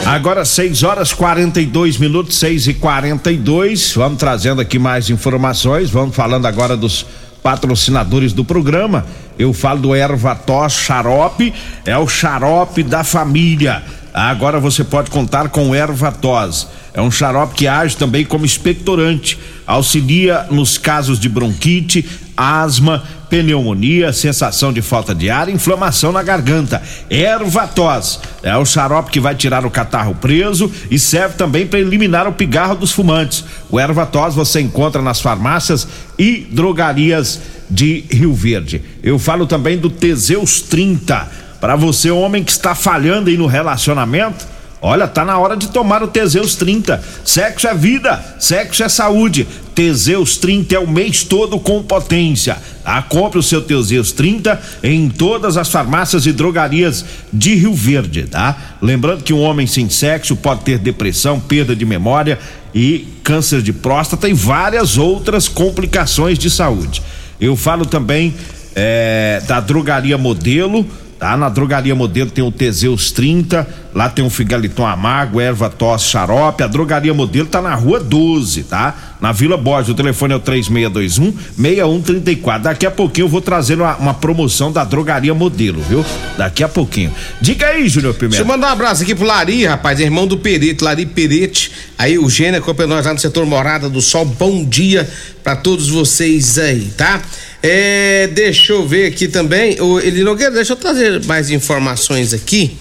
Agora 0.05 0.45
6 0.45 0.83
horas 0.83 1.13
42 1.13 1.99
minutos, 1.99 2.37
6 2.39 2.69
e 2.69 2.75
42 2.75 3.93
Vamos 3.95 4.19
trazendo 4.19 4.61
aqui 4.61 4.79
mais 4.79 5.09
informações. 5.09 5.89
Vamos 5.89 6.17
falando 6.17 6.47
agora 6.47 6.77
dos 6.77 7.07
patrocinadores 7.43 8.33
do 8.33 8.45
programa. 8.45 9.07
Eu 9.39 9.53
falo 9.53 9.81
do 9.81 9.95
Erva 9.95 10.35
Tos 10.35 10.73
Xarope, 10.73 11.55
é 11.87 11.97
o 11.97 12.09
xarope 12.09 12.83
da 12.83 13.05
família 13.05 13.83
Agora 14.13 14.59
você 14.59 14.83
pode 14.83 15.11
contar 15.11 15.49
com 15.49 15.75
erva 15.75 16.11
tos. 16.11 16.67
É 16.93 17.01
um 17.01 17.11
xarope 17.11 17.55
que 17.55 17.69
age 17.69 17.97
também 17.97 18.25
como 18.25 18.45
expectorante, 18.45 19.39
auxilia 19.67 20.47
nos 20.51 20.77
casos 20.77 21.21
de 21.21 21.29
bronquite, 21.29 22.05
asma, 22.37 23.05
pneumonia, 23.29 24.13
sensação 24.13 24.73
de 24.73 24.83
falta 24.83 25.15
de 25.15 25.31
ar, 25.31 25.49
inflamação 25.49 26.11
na 26.11 26.23
garganta. 26.23 26.83
Erva 27.09 27.69
tos 27.69 28.19
é 28.43 28.57
o 28.57 28.65
xarope 28.65 29.11
que 29.11 29.21
vai 29.21 29.35
tirar 29.35 29.65
o 29.65 29.71
catarro 29.71 30.15
preso 30.15 30.71
e 30.91 30.99
serve 30.99 31.37
também 31.37 31.67
para 31.67 31.79
eliminar 31.79 32.27
o 32.27 32.33
pigarro 32.33 32.75
dos 32.75 32.91
fumantes. 32.91 33.45
O 33.71 33.79
erva 33.79 34.07
tos 34.07 34.35
você 34.35 34.61
encontra 34.61 35.01
nas 35.03 35.21
farmácias 35.21 35.87
e 36.19 36.49
drogarias 36.51 37.41
de 37.69 38.05
Rio 38.11 38.35
Verde. 38.35 38.83
Eu 39.03 39.19
falo 39.19 39.47
também 39.47 39.79
do 39.79 39.89
Teseus 39.89 40.61
30. 40.63 41.40
Para 41.61 41.77
você, 41.77 42.11
homem 42.11 42.43
que 42.43 42.51
está 42.51 42.75
falhando 42.75 43.29
aí 43.29 43.37
no 43.37 43.47
relacionamento, 43.47 44.47
olha, 44.81 45.07
tá 45.07 45.27
na 45.27 45.39
hora 45.39 45.55
de 45.55 45.69
tomar 45.69 46.03
o 46.03 46.09
Teseus 46.09 46.55
30. 46.55 47.03
Sexo 47.23 47.69
é 47.69 47.75
vida, 47.75 48.37
sexo 48.39 48.83
é 48.83 48.89
saúde. 48.89 49.47
Teseus 49.75 50.39
30 50.39 50.75
é 50.75 50.79
o 50.79 50.89
mês 50.89 51.23
todo 51.23 51.61
com 51.61 51.83
potência. 51.83 52.57
Tá? 52.83 53.03
Compre 53.03 53.39
o 53.39 53.43
seu 53.43 53.61
Teseus 53.61 54.11
30 54.13 54.59
em 54.83 55.11
todas 55.11 55.59
as 55.59 55.69
farmácias 55.69 56.25
e 56.25 56.33
drogarias 56.33 57.05
de 57.31 57.55
Rio 57.55 57.75
Verde, 57.75 58.23
tá? 58.23 58.77
Lembrando 58.81 59.23
que 59.23 59.35
um 59.35 59.41
homem 59.41 59.67
sem 59.67 59.91
sexo 59.91 60.35
pode 60.37 60.63
ter 60.63 60.79
depressão, 60.79 61.39
perda 61.39 61.77
de 61.77 61.85
memória 61.85 62.39
e 62.75 63.07
câncer 63.23 63.61
de 63.61 63.73
próstata 63.73 64.29
e 64.29 64.33
várias 64.33 64.97
outras 64.97 65.47
complicações 65.47 66.39
de 66.39 66.49
saúde. 66.49 67.03
Eu 67.39 67.55
falo 67.55 67.85
também 67.85 68.35
é, 68.75 69.43
da 69.47 69.61
drogaria 69.61 70.17
modelo 70.17 70.87
tá? 71.21 71.37
Na 71.37 71.51
drogaria 71.51 71.95
modelo 71.95 72.31
tem 72.31 72.43
o 72.43 72.51
Teseus 72.51 73.13
30, 73.13 73.69
lá 73.95 74.09
tem 74.09 74.25
o 74.25 74.31
Figaliton 74.31 74.87
Amargo, 74.87 75.39
erva 75.39 75.69
tos, 75.69 76.03
xarope. 76.03 76.63
A 76.63 76.67
drogaria 76.67 77.13
modelo 77.13 77.47
tá 77.47 77.61
na 77.61 77.75
rua 77.75 78.01
12, 78.01 78.65
tá? 78.65 78.95
Na 79.21 79.33
Vila 79.33 79.57
Borges, 79.57 79.91
o 79.91 79.95
telefone 79.95 80.33
é 80.33 80.37
o 80.37 80.41
3621 80.41 81.33
6134. 81.57 82.63
Daqui 82.63 82.87
a 82.87 82.91
pouquinho 82.91 83.27
eu 83.27 83.29
vou 83.29 83.43
trazer 83.43 83.75
uma, 83.75 83.97
uma 83.97 84.15
promoção 84.15 84.73
da 84.73 84.83
drogaria 84.83 85.35
modelo, 85.35 85.83
viu? 85.83 86.05
Daqui 86.39 86.65
a 86.65 86.69
pouquinho. 86.69 87.15
Diga 87.41 87.67
aí, 87.67 87.87
Júnior 87.87 88.15
Pimenta. 88.15 88.37
Deixa 88.37 88.43
eu 88.43 88.47
mandar 88.47 88.69
um 88.69 88.73
abraço 88.73 89.03
aqui 89.03 89.15
pro 89.15 89.27
Lari, 89.27 89.67
rapaz, 89.67 90.01
irmão 90.01 90.27
do 90.27 90.39
Perete, 90.39 90.83
Lari 90.83 91.05
Perete. 91.05 91.71
Aí 91.99 92.19
o 92.19 92.31
Gênero 92.31 92.63
acompanhou 92.63 92.95
nós 92.97 93.05
lá 93.05 93.13
no 93.13 93.19
setor 93.19 93.45
Morada 93.45 93.91
do 93.91 94.01
Sol. 94.01 94.25
Bom 94.25 94.65
dia 94.65 95.09
para 95.45 95.55
todos 95.55 95.89
vocês 95.89 96.59
aí, 96.59 96.91
tá? 96.97 97.23
É, 97.63 98.27
deixa 98.29 98.73
eu 98.73 98.89
ver 98.89 99.07
aqui 99.07 99.29
também. 99.29 99.79
O 99.83 100.01
Eli 100.01 100.23
Nogueira, 100.25 100.53
deixa 100.53 100.73
eu 100.73 100.77
trazer 100.77 101.23
mais 101.27 101.51
informações 101.51 102.33
aqui. 102.33 102.75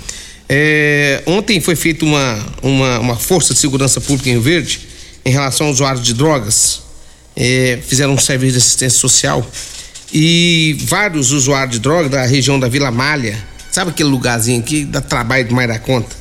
É, 0.48 1.22
ontem 1.26 1.60
foi 1.60 1.76
feita 1.76 2.06
uma, 2.06 2.40
uma, 2.64 3.00
uma, 3.00 3.16
força 3.16 3.54
de 3.54 3.60
segurança 3.60 4.02
pública 4.02 4.30
em 4.30 4.34
Rio 4.34 4.42
Verde 4.42 4.89
em 5.26 5.32
relação 5.32 5.68
ao 5.68 5.74
usuário 5.74 6.02
de 6.02 6.14
drogas. 6.14 6.82
É, 7.36 7.80
fizeram 7.88 8.14
um 8.14 8.18
serviço 8.18 8.54
de 8.54 8.58
assistência 8.58 9.00
social 9.00 9.46
e 10.12 10.76
vários 10.82 11.32
usuários 11.32 11.76
de 11.76 11.80
drogas 11.80 12.12
da 12.12 12.26
região 12.26 12.60
da 12.60 12.68
Vila 12.68 12.92
Malha, 12.92 13.38
sabe 13.72 13.92
aquele 13.92 14.10
lugarzinho 14.10 14.60
aqui, 14.60 14.84
dá 14.84 15.00
trabalho 15.00 15.48
demais 15.48 15.68
da 15.68 15.80
conta. 15.80 16.16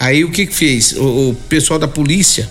Aí 0.00 0.24
o 0.24 0.30
que 0.30 0.46
que 0.46 0.54
fez? 0.54 0.92
O, 0.92 1.30
o 1.30 1.34
pessoal 1.48 1.78
da 1.78 1.86
polícia, 1.86 2.48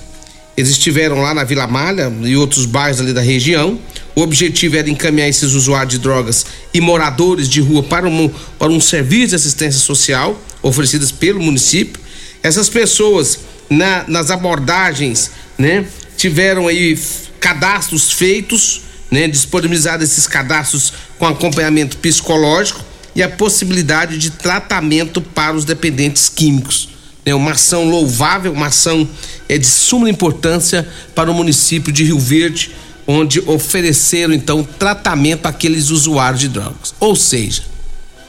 eles 0.55 0.69
estiveram 0.69 1.21
lá 1.21 1.33
na 1.33 1.43
Vila 1.43 1.67
Malha 1.67 2.13
e 2.23 2.37
outros 2.37 2.65
bairros 2.65 3.01
ali 3.01 3.11
da 3.11 3.21
região 3.21 3.79
o 4.17 4.21
objetivo 4.21 4.75
era 4.75 4.89
encaminhar 4.89 5.29
esses 5.29 5.53
usuários 5.53 5.93
de 5.93 5.99
drogas 5.99 6.43
e 6.73 6.81
moradores 6.81 7.47
de 7.47 7.61
rua 7.61 7.83
para 7.83 8.09
um, 8.09 8.27
para 8.57 8.71
um 8.71 8.81
serviço 8.81 9.27
de 9.27 9.35
assistência 9.35 9.79
social 9.79 10.35
oferecidas 10.63 11.11
pelo 11.11 11.39
município. 11.39 12.01
Essas 12.41 12.67
pessoas, 12.67 13.37
na, 13.69 14.05
nas 14.07 14.31
abordagens, 14.31 15.31
né, 15.57 15.85
tiveram 16.15 16.67
aí 16.67 16.97
cadastros 17.39 18.11
feitos, 18.11 18.81
né, 19.09 19.27
disponibilizados 19.27 20.09
esses 20.09 20.27
cadastros 20.27 20.93
com 21.17 21.25
acompanhamento 21.25 21.97
psicológico 21.97 22.83
e 23.15 23.23
a 23.23 23.29
possibilidade 23.29 24.17
de 24.17 24.31
tratamento 24.31 25.21
para 25.21 25.55
os 25.55 25.65
dependentes 25.65 26.29
químicos. 26.29 26.89
É 27.25 27.35
uma 27.35 27.51
ação 27.51 27.89
louvável, 27.89 28.53
uma 28.53 28.67
ação 28.67 29.07
é, 29.49 29.57
de 29.57 29.67
suma 29.67 30.09
importância 30.09 30.87
para 31.13 31.29
o 31.29 31.33
município 31.33 31.91
de 31.91 32.03
Rio 32.03 32.19
Verde 32.19 32.71
onde 33.07 33.39
ofereceram 33.49 34.33
então 34.33 34.67
tratamento 34.77 35.45
àqueles 35.45 35.89
usuários 35.89 36.41
de 36.41 36.49
drogas. 36.49 36.93
Ou 36.99 37.15
seja, 37.15 37.63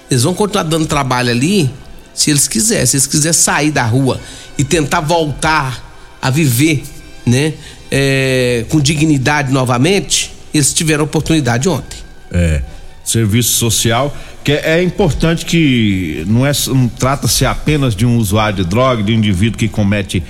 eles 0.09 0.23
vão 0.23 0.33
continuar 0.33 0.63
dando 0.63 0.87
trabalho 0.87 1.31
ali 1.31 1.69
se 2.19 2.31
eles 2.31 2.49
quiserem, 2.49 2.85
se 2.85 2.97
eles 2.97 3.07
quiserem 3.07 3.33
sair 3.33 3.71
da 3.71 3.85
rua 3.85 4.21
e 4.57 4.65
tentar 4.65 5.01
voltar 5.01 6.19
a 6.21 6.31
viver, 6.31 6.83
né, 7.25 7.55
é, 7.91 8.65
com 8.69 8.81
dignidade 8.81 9.53
novamente, 9.53 10.33
eles 10.53 10.73
tiveram 10.73 11.05
oportunidade 11.05 11.69
ontem. 11.69 11.99
É, 12.33 12.63
serviço 13.05 13.51
social 13.51 14.15
que 14.43 14.53
é, 14.53 14.79
é 14.79 14.83
importante 14.83 15.45
que 15.45 16.25
não 16.27 16.47
é 16.47 16.53
não 16.69 16.89
trata-se 16.89 17.45
apenas 17.45 17.95
de 17.95 18.07
um 18.07 18.17
usuário 18.17 18.65
de 18.65 18.71
droga, 18.71 19.03
de 19.03 19.13
um 19.13 19.17
indivíduo 19.17 19.59
que 19.59 19.69
comete 19.69 20.23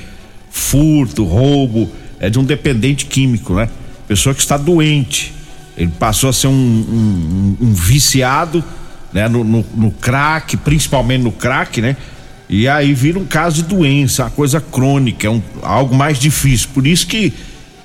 furto, 0.51 1.25
roubo, 1.25 1.89
é 2.19 2.29
de 2.29 2.39
um 2.39 2.45
dependente 2.45 3.07
químico, 3.07 3.55
né? 3.55 3.69
pessoa 4.09 4.35
que 4.35 4.41
está 4.41 4.57
doente. 4.57 5.33
Ele 5.77 5.93
passou 5.99 6.31
a 6.31 6.33
ser 6.33 6.49
um, 6.49 6.51
um, 6.53 7.57
um 7.61 7.73
viciado, 7.73 8.65
né? 9.13 9.29
No, 9.29 9.45
no, 9.45 9.65
no, 9.75 9.91
crack, 9.91 10.57
principalmente 10.59 11.23
no 11.23 11.33
crack, 11.33 11.81
né? 11.81 11.97
E 12.49 12.67
aí 12.67 12.95
vira 12.95 13.19
um 13.19 13.25
caso 13.25 13.57
de 13.57 13.63
doença, 13.65 14.25
uma 14.25 14.31
coisa 14.31 14.61
crônica, 14.61 15.27
é 15.27 15.31
um, 15.31 15.43
algo 15.63 15.95
mais 15.95 16.19
difícil. 16.19 16.69
Por 16.73 16.87
isso 16.87 17.07
que 17.07 17.33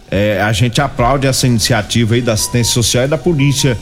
é, 0.09 0.41
a 0.41 0.53
gente 0.53 0.79
aplaude 0.79 1.27
essa 1.27 1.47
iniciativa 1.47 2.15
aí 2.15 2.21
da 2.21 2.33
assistência 2.33 2.73
social 2.73 3.05
e 3.05 3.07
da 3.07 3.17
polícia 3.17 3.77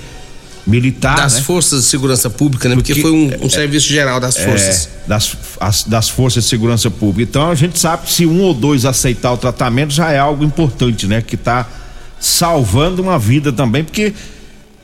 militar. 0.65 1.15
Das 1.15 1.35
né? 1.35 1.41
forças 1.41 1.83
de 1.83 1.87
segurança 1.87 2.29
pública, 2.29 2.69
né? 2.69 2.75
Porque, 2.75 2.93
Porque 2.93 3.01
foi 3.01 3.11
um, 3.11 3.43
um 3.43 3.47
é, 3.47 3.49
serviço 3.49 3.87
geral 3.87 4.19
das 4.19 4.37
é, 4.37 4.45
forças. 4.45 4.85
É, 4.85 5.09
das, 5.09 5.37
as, 5.59 5.83
das 5.83 6.09
forças 6.09 6.43
de 6.43 6.49
segurança 6.49 6.89
pública. 6.89 7.29
Então 7.29 7.49
a 7.49 7.55
gente 7.55 7.77
sabe 7.79 8.05
que 8.05 8.13
se 8.13 8.25
um 8.25 8.41
ou 8.41 8.53
dois 8.53 8.85
aceitar 8.85 9.31
o 9.33 9.37
tratamento 9.37 9.93
já 9.93 10.11
é 10.11 10.19
algo 10.19 10.43
importante, 10.43 11.07
né? 11.07 11.21
Que 11.21 11.35
está 11.35 11.67
salvando 12.19 13.01
uma 13.01 13.17
vida 13.17 13.51
também, 13.51 13.83
porque 13.83 14.13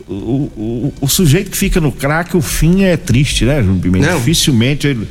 o, 0.07 0.13
o, 0.13 0.93
o, 1.01 1.07
sujeito 1.07 1.51
que 1.51 1.57
fica 1.57 1.81
no 1.81 1.91
crack, 1.91 2.35
o 2.35 2.41
fim 2.41 2.83
é 2.83 2.95
triste, 2.95 3.45
né, 3.45 3.61
Júnior 3.61 3.81
Pimenta? 3.81 4.11
Não. 4.11 4.17
Dificilmente 4.17 4.87
ele, 4.87 5.07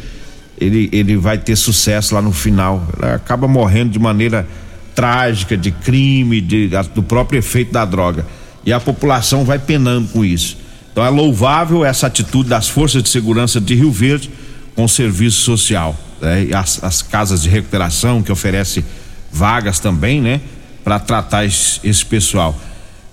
ele, 0.58 0.88
ele 0.92 1.16
vai 1.16 1.36
ter 1.38 1.54
sucesso 1.56 2.14
lá 2.14 2.22
no 2.22 2.32
final. 2.32 2.88
Ele 2.96 3.12
acaba 3.12 3.46
morrendo 3.46 3.90
de 3.90 3.98
maneira 3.98 4.46
trágica, 4.94 5.56
de 5.56 5.70
crime, 5.70 6.40
de, 6.40 6.70
do 6.94 7.02
próprio 7.02 7.38
efeito 7.38 7.72
da 7.72 7.84
droga. 7.84 8.26
E 8.64 8.72
a 8.72 8.80
população 8.80 9.44
vai 9.44 9.58
penando 9.58 10.08
com 10.08 10.24
isso. 10.24 10.56
Então 10.90 11.04
é 11.04 11.10
louvável 11.10 11.84
essa 11.84 12.06
atitude 12.06 12.48
das 12.48 12.68
forças 12.68 13.02
de 13.02 13.10
segurança 13.10 13.60
de 13.60 13.74
Rio 13.74 13.92
Verde 13.92 14.30
com 14.74 14.84
o 14.84 14.88
serviço 14.88 15.42
social. 15.42 15.94
Né? 16.22 16.48
As, 16.54 16.82
as 16.82 17.02
casas 17.02 17.42
de 17.42 17.50
recuperação 17.50 18.22
que 18.22 18.32
oferece 18.32 18.82
vagas 19.30 19.78
também, 19.78 20.22
né? 20.22 20.40
para 20.82 20.98
tratar 21.00 21.44
esse, 21.44 21.80
esse, 21.82 22.06
pessoal. 22.06 22.58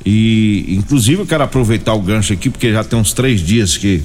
E, 0.06 0.76
inclusive, 0.78 1.22
eu 1.22 1.26
quero 1.26 1.44
aproveitar 1.44 1.94
o 1.94 2.02
gancho 2.02 2.34
aqui, 2.34 2.50
porque 2.50 2.72
já 2.72 2.84
tem 2.84 3.00
uns 3.00 3.14
três 3.14 3.42
dias 3.42 3.78
que 3.78 4.02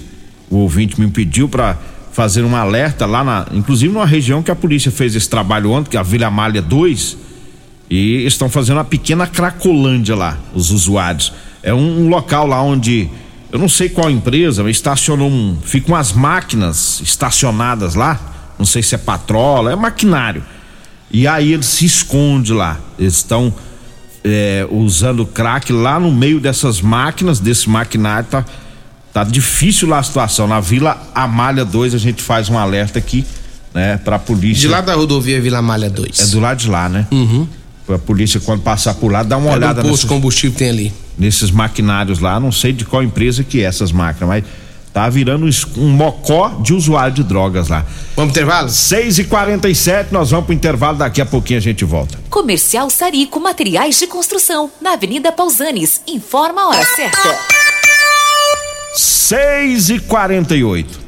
o 0.50 0.58
ouvinte 0.58 1.00
me 1.00 1.08
pediu 1.10 1.48
para 1.48 1.76
fazer 2.12 2.44
um 2.44 2.54
alerta 2.54 3.06
lá 3.06 3.24
na. 3.24 3.46
Inclusive, 3.52 3.92
numa 3.92 4.06
região 4.06 4.42
que 4.42 4.50
a 4.50 4.56
polícia 4.56 4.90
fez 4.90 5.14
esse 5.14 5.28
trabalho 5.28 5.70
ontem, 5.70 5.90
que 5.90 5.96
é 5.96 6.00
a 6.00 6.02
Vila 6.02 6.30
Malha 6.30 6.62
2, 6.62 7.16
e 7.90 8.24
estão 8.26 8.48
fazendo 8.48 8.76
uma 8.78 8.84
pequena 8.84 9.26
cracolândia 9.26 10.14
lá, 10.14 10.38
os 10.54 10.70
usuários. 10.70 11.32
É 11.62 11.74
um, 11.74 12.04
um 12.04 12.08
local 12.08 12.46
lá 12.46 12.62
onde. 12.62 13.08
Eu 13.50 13.58
não 13.58 13.68
sei 13.68 13.88
qual 13.88 14.10
empresa, 14.10 14.62
mas 14.62 14.76
estacionou 14.76 15.28
um. 15.28 15.56
Ficam 15.62 15.96
as 15.96 16.12
máquinas 16.12 17.00
estacionadas 17.00 17.94
lá. 17.94 18.54
Não 18.58 18.66
sei 18.66 18.82
se 18.82 18.94
é 18.94 18.98
patrola, 18.98 19.72
é 19.72 19.76
maquinário. 19.76 20.44
E 21.10 21.26
aí 21.26 21.52
ele 21.52 21.62
se 21.62 21.86
esconde 21.86 22.52
lá. 22.52 22.78
Eles 22.98 23.14
estão 23.14 23.54
é, 24.24 24.66
usando 24.70 25.24
crack 25.26 25.72
lá 25.72 25.98
no 25.98 26.12
meio 26.12 26.40
dessas 26.40 26.80
máquinas, 26.80 27.40
desse 27.40 27.68
maquinário. 27.68 28.28
Tá, 28.28 28.44
tá 29.12 29.24
difícil 29.24 29.88
lá 29.88 29.98
a 29.98 30.02
situação. 30.02 30.46
Na 30.46 30.60
Vila 30.60 31.00
Amália 31.14 31.64
2 31.64 31.94
a 31.94 31.98
gente 31.98 32.22
faz 32.22 32.48
um 32.48 32.58
alerta 32.58 32.98
aqui, 32.98 33.24
né, 33.74 33.96
pra 33.98 34.18
polícia. 34.18 34.60
De 34.60 34.68
lá 34.68 34.80
da 34.80 34.94
rodovia 34.94 35.40
Vila 35.40 35.58
Amália 35.58 35.90
2. 35.90 36.20
É 36.20 36.26
do 36.26 36.40
lado 36.40 36.58
de 36.58 36.68
lá, 36.68 36.88
né? 36.88 37.06
Uhum. 37.10 37.46
A 37.88 37.98
polícia, 37.98 38.38
quando 38.38 38.60
passar 38.60 38.94
por 38.94 39.10
lá, 39.10 39.22
dá 39.22 39.38
uma 39.38 39.50
é 39.50 39.54
olhada. 39.54 39.80
Um 39.80 39.88
posto 39.88 40.02
de 40.02 40.08
combustível 40.08 40.58
tem 40.58 40.68
ali. 40.68 40.92
Nesses 41.18 41.50
maquinários 41.50 42.18
lá, 42.18 42.38
não 42.38 42.52
sei 42.52 42.72
de 42.72 42.84
qual 42.84 43.02
empresa 43.02 43.42
que 43.42 43.62
é 43.62 43.64
essas 43.64 43.90
máquinas, 43.90 44.28
mas 44.28 44.44
Tá 44.98 45.08
virando 45.08 45.48
um 45.76 45.90
mocó 45.90 46.48
de 46.60 46.74
usuário 46.74 47.14
de 47.14 47.22
drogas 47.22 47.68
lá. 47.68 47.86
Vamos 48.16 48.32
pro 48.32 48.42
intervalo? 48.42 48.68
6 48.68 49.20
e 49.20 49.24
47 49.26 50.12
nós 50.12 50.32
vamos 50.32 50.46
pro 50.46 50.52
intervalo, 50.52 50.98
daqui 50.98 51.20
a 51.20 51.24
pouquinho 51.24 51.58
a 51.60 51.62
gente 51.62 51.84
volta. 51.84 52.18
Comercial 52.28 52.90
Sarico 52.90 53.38
Materiais 53.38 53.96
de 53.96 54.08
Construção, 54.08 54.68
na 54.80 54.94
Avenida 54.94 55.30
Pausanes. 55.30 56.02
Informa 56.04 56.62
a 56.62 56.68
hora 56.70 56.84
certa. 56.84 57.38
6 58.96 59.90
e 59.90 60.00
48 60.00 61.07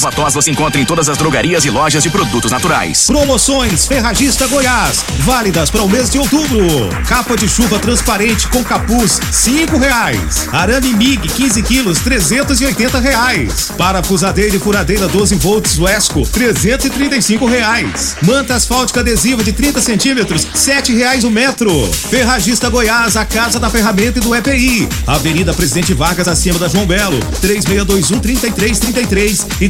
Erva 0.01 0.15
tos 0.15 0.33
você 0.33 0.49
encontra 0.49 0.81
em 0.81 0.85
todas 0.85 1.09
as 1.09 1.17
drogarias 1.17 1.63
e 1.63 1.69
lojas 1.69 2.01
de 2.01 2.09
produtos 2.09 2.51
naturais. 2.51 3.05
Promoções 3.05 3.85
Ferragista 3.85 4.47
Goiás, 4.47 5.05
válidas 5.19 5.69
para 5.69 5.83
o 5.83 5.87
mês 5.87 6.09
de 6.09 6.17
outubro. 6.17 6.59
Capa 7.07 7.37
de 7.37 7.47
chuva 7.47 7.77
transparente 7.77 8.47
com 8.47 8.63
capuz, 8.63 9.19
cinco 9.31 9.77
reais. 9.77 10.47
Arame 10.51 10.95
MIG 10.95 11.27
15 11.27 11.61
quilos, 11.61 11.99
380 11.99 12.99
reais. 12.99 13.71
Parafusadeira 13.77 14.55
e 14.55 14.59
furadeira 14.59 15.07
12 15.07 15.35
volts 15.35 15.77
Wesco, 15.77 16.27
335 16.27 17.45
reais. 17.45 18.15
Manta 18.23 18.55
asfáltica 18.55 19.01
adesiva 19.01 19.43
de 19.43 19.53
30 19.53 19.81
centímetros, 19.81 20.47
sete 20.55 20.93
reais 20.93 21.23
o 21.23 21.29
metro. 21.29 21.71
Ferragista 22.09 22.69
Goiás, 22.69 23.15
a 23.15 23.23
casa 23.25 23.59
da 23.59 23.69
ferramenta 23.69 24.17
e 24.17 24.21
do 24.21 24.33
EPI. 24.33 24.89
Avenida 25.05 25.53
Presidente 25.53 25.93
Vargas, 25.93 26.27
acima 26.27 26.57
da 26.57 26.67
João 26.67 26.87
Belo, 26.87 27.19
3621 27.39 28.19
3333 28.19 29.47
e 29.61 29.69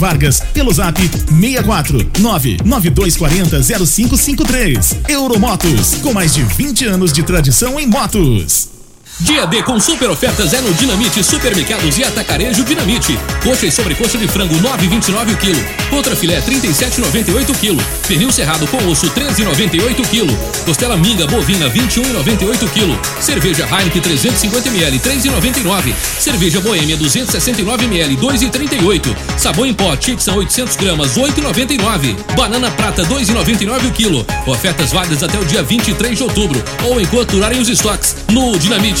Vargas, 0.01 0.41
pelo 0.51 0.73
zap 0.73 0.99
64 0.99 2.11
99240 2.19 3.61
0553. 3.85 4.95
Euromotos, 5.07 5.95
com 6.01 6.11
mais 6.11 6.33
de 6.33 6.41
20 6.41 6.85
anos 6.85 7.13
de 7.13 7.21
tradição 7.21 7.79
em 7.79 7.85
motos. 7.85 8.70
Dia 9.19 9.45
D 9.45 9.61
com 9.61 9.79
super 9.79 10.09
ofertas 10.09 10.53
é 10.53 10.61
no 10.61 10.73
Dinamite 10.73 11.23
Supermercados 11.23 11.97
e 11.97 12.03
Atacarejo 12.03 12.63
Dinamite. 12.63 13.19
Coxa 13.43 13.67
e 13.67 13.71
sobrecoxa 13.71 14.17
de 14.17 14.27
frango 14.27 14.55
9,29 14.55 15.33
o 15.33 15.37
quilo. 15.37 15.63
Contra 15.89 16.15
filé 16.15 16.41
37,98 16.41 17.49
o 17.49 17.53
quilo. 17.53 17.83
Pernil 18.07 18.31
cerrado 18.31 18.65
com 18.67 18.77
osso 18.89 19.07
13,98 19.11 19.99
o 19.99 20.07
quilo. 20.07 20.37
Costela 20.65 20.97
minga 20.97 21.27
bovina 21.27 21.69
21,98 21.69 22.63
o 22.63 22.69
quilo. 22.69 22.99
Cerveja 23.19 23.67
Heineken 23.67 24.01
350 24.01 24.69
ml 24.69 24.99
3,99. 24.99 25.93
Cerveja 26.19 26.59
Boêmia 26.61 26.97
269 26.97 27.85
ml 27.85 28.17
2,38. 28.17 29.15
Sabão 29.37 29.65
em 29.65 29.73
pó 29.73 29.95
Tixan 29.95 30.33
800 30.33 30.75
gramas 30.77 31.15
8,99. 31.15 32.15
Banana 32.35 32.71
prata 32.71 33.03
2,99 33.03 33.87
o 33.87 33.91
quilo. 33.91 34.25
Ofertas 34.47 34.91
válidas 34.91 35.21
até 35.21 35.37
o 35.37 35.45
dia 35.45 35.61
23 35.61 36.17
de 36.17 36.23
outubro 36.23 36.63
ou 36.83 36.99
enquanto 36.99 37.31
durarem 37.31 37.59
os 37.59 37.69
estoques. 37.69 38.15
No 38.29 38.57
Dinamite 38.57 39.00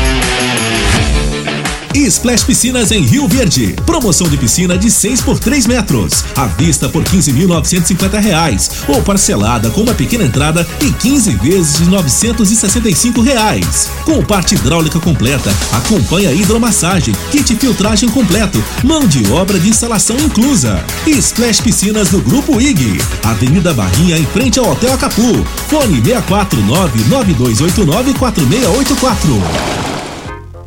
Splash 1.99 2.43
Piscinas 2.45 2.91
em 2.91 3.03
Rio 3.03 3.27
Verde. 3.27 3.75
Promoção 3.85 4.27
de 4.29 4.37
piscina 4.37 4.77
de 4.77 4.89
6 4.89 5.21
por 5.21 5.37
3 5.37 5.67
metros. 5.67 6.23
À 6.35 6.45
vista 6.45 6.87
por 6.87 7.03
15.950 7.03 8.19
reais. 8.19 8.69
Ou 8.87 9.01
parcelada 9.01 9.69
com 9.69 9.81
uma 9.81 9.93
pequena 9.93 10.23
entrada 10.23 10.65
e 10.81 10.91
15 10.91 11.31
vezes 11.35 11.77
de 11.77 11.85
965 11.89 13.21
reais. 13.21 13.89
Com 14.05 14.23
parte 14.23 14.55
hidráulica 14.55 14.99
completa, 14.99 15.51
acompanha 15.73 16.29
a 16.29 16.33
hidromassagem, 16.33 17.13
kit 17.29 17.55
filtragem 17.55 18.09
completo, 18.09 18.63
mão 18.83 19.05
de 19.05 19.29
obra 19.31 19.59
de 19.59 19.69
instalação 19.69 20.17
inclusa. 20.17 20.83
Splash 21.05 21.61
Piscinas 21.61 22.09
do 22.09 22.21
Grupo 22.21 22.59
IG. 22.61 22.99
Avenida 23.23 23.73
Barrinha 23.73 24.17
em 24.17 24.25
frente 24.25 24.59
ao 24.59 24.71
Hotel 24.71 24.93
Acapu. 24.93 25.45
Fone 25.67 26.01
649 26.01 27.03
9289 27.09 28.13
4684. 28.13 30.00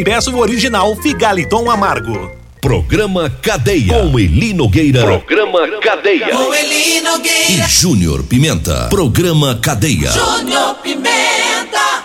e 0.00 0.04
peça 0.04 0.30
o 0.30 0.38
original 0.38 0.96
Figaliton 0.96 1.70
Amargo. 1.70 2.30
Programa 2.58 3.28
Cadeia. 3.42 3.92
Com 3.92 4.18
Eli 4.18 4.54
Nogueira. 4.54 5.02
Programa 5.02 5.68
Cadeia. 5.82 6.28
Com 6.28 6.54
Eli 6.54 7.02
Nogueira. 7.02 7.66
E 7.66 7.68
Júnior 7.68 8.22
Pimenta. 8.22 8.86
Programa 8.88 9.58
Cadeia. 9.60 10.10
Júnior 10.10 10.76
Pimenta. 10.76 12.02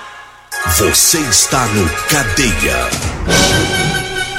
Você 0.77 1.19
está 1.19 1.65
no 1.67 1.87
Cadeia. 2.09 2.89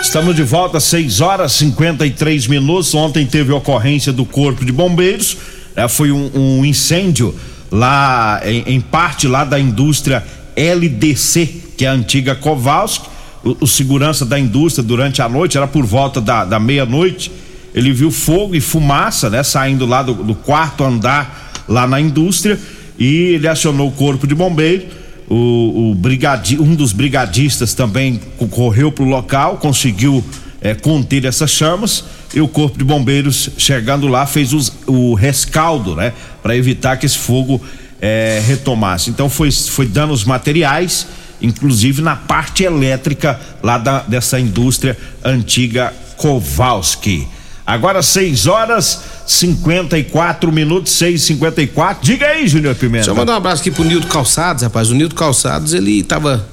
Estamos 0.03 0.37
de 0.37 0.43
volta, 0.43 0.79
6 0.79 1.23
horas 1.23 1.53
53 1.53 2.49
minutos. 2.49 2.95
Ontem 2.95 3.25
teve 3.25 3.53
ocorrência 3.53 4.13
do 4.13 4.27
Corpo 4.27 4.67
de 4.67 4.73
Bombeiros. 4.73 5.39
É, 5.75 5.89
foi 5.89 6.13
um, 6.13 6.31
um, 6.35 6.65
incêndio 6.65 7.35
lá, 7.71 8.39
em, 8.45 8.75
em, 8.75 8.81
parte 8.83 9.27
lá 9.27 9.45
da 9.45 9.59
indústria 9.59 10.23
LDC, 10.55 11.73
que 11.75 11.87
é 11.87 11.89
a 11.89 11.93
antiga 11.93 12.35
Kowalski. 12.35 13.16
O, 13.47 13.65
o 13.65 13.67
segurança 13.67 14.25
da 14.25 14.39
indústria 14.39 14.83
durante 14.83 15.23
a 15.23 15.29
noite, 15.29 15.57
era 15.57 15.67
por 15.67 15.85
volta 15.87 16.21
da, 16.21 16.45
da 16.45 16.59
meia-noite. 16.59 17.31
Ele 17.75 17.93
viu 17.93 18.11
fogo 18.11 18.55
e 18.55 18.61
fumaça, 18.61 19.31
né? 19.31 19.43
Saindo 19.43 19.87
lá 19.87 20.03
do, 20.03 20.15
do 20.15 20.35
quarto 20.35 20.83
andar 20.85 21.65
lá 21.69 21.87
na 21.87 22.01
indústria. 22.01 22.59
E 22.99 23.35
ele 23.35 23.47
acionou 23.47 23.89
o 23.89 23.93
Corpo 23.93 24.27
de 24.27 24.35
Bombeiros 24.35 24.87
o, 25.29 25.91
o 25.91 25.95
brigadi, 25.95 26.59
um 26.61 26.75
dos 26.75 26.93
brigadistas 26.93 27.75
também 27.75 28.21
correu 28.51 28.93
para 28.93 29.05
o 29.05 29.09
local, 29.09 29.57
conseguiu 29.57 30.25
é, 30.61 30.75
conter 30.75 31.25
essas 31.25 31.51
chamas 31.51 32.05
e 32.35 32.41
o 32.41 32.49
corpo 32.49 32.79
de 32.79 32.85
bombeiros 32.85 33.51
chegando 33.59 34.07
lá 34.07 34.27
fez 34.27 34.53
os, 34.53 34.73
o 34.87 35.15
rescaldo, 35.15 35.95
né, 35.95 36.13
para 36.43 36.57
evitar 36.57 36.97
que 36.97 37.07
esse 37.07 37.19
fogo 37.19 37.61
é, 38.01 38.43
retomasse. 38.47 39.11
Então 39.11 39.29
foi, 39.29 39.51
foi 39.51 39.87
danos 39.87 40.25
materiais, 40.25 41.07
inclusive 41.41 42.03
na 42.03 42.17
parte 42.17 42.65
elétrica 42.65 43.39
lá 43.63 43.79
da, 43.79 44.01
dessa 44.01 44.39
indústria 44.39 44.97
antiga 45.25 45.93
Kowalski. 46.17 47.27
Agora 47.67 48.01
6 48.01 48.47
horas 48.47 49.01
54 49.27 50.53
minutos, 50.53 50.93
6 50.93 51.21
54 51.21 52.05
Diga 52.05 52.27
aí, 52.27 52.47
Júnior 52.47 52.77
Pimenta. 52.77 52.99
Deixa 52.99 53.11
eu 53.11 53.15
mandar 53.17 53.33
um 53.33 53.37
abraço 53.37 53.61
aqui 53.61 53.73
pro 53.73 53.83
Nildo 53.83 54.07
Calçados, 54.07 54.63
rapaz. 54.63 54.91
O 54.91 54.95
Nildo 54.95 55.17
Calçados, 55.17 55.75
ele 55.75 56.03
tava 56.05 56.47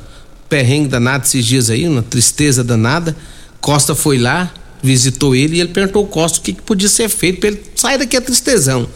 perrengue 0.50 0.88
danado 0.88 1.24
esses 1.24 1.46
dias 1.46 1.70
aí, 1.70 1.88
uma 1.88 2.02
tristeza 2.02 2.64
danada. 2.64 3.16
Costa 3.62 3.94
foi 3.94 4.18
lá, 4.18 4.52
visitou 4.82 5.36
ele 5.36 5.58
e 5.58 5.60
ele 5.62 5.70
perguntou 5.70 6.02
ao 6.02 6.08
Costa 6.08 6.40
o 6.40 6.42
que, 6.42 6.54
que 6.54 6.62
podia 6.64 6.90
ser 6.90 7.08
feito 7.10 7.40
pra 7.40 7.50
ele 7.50 7.64
sair 7.76 7.98
daqui 8.00 8.18
a 8.18 8.22
tristezão. 8.22 8.88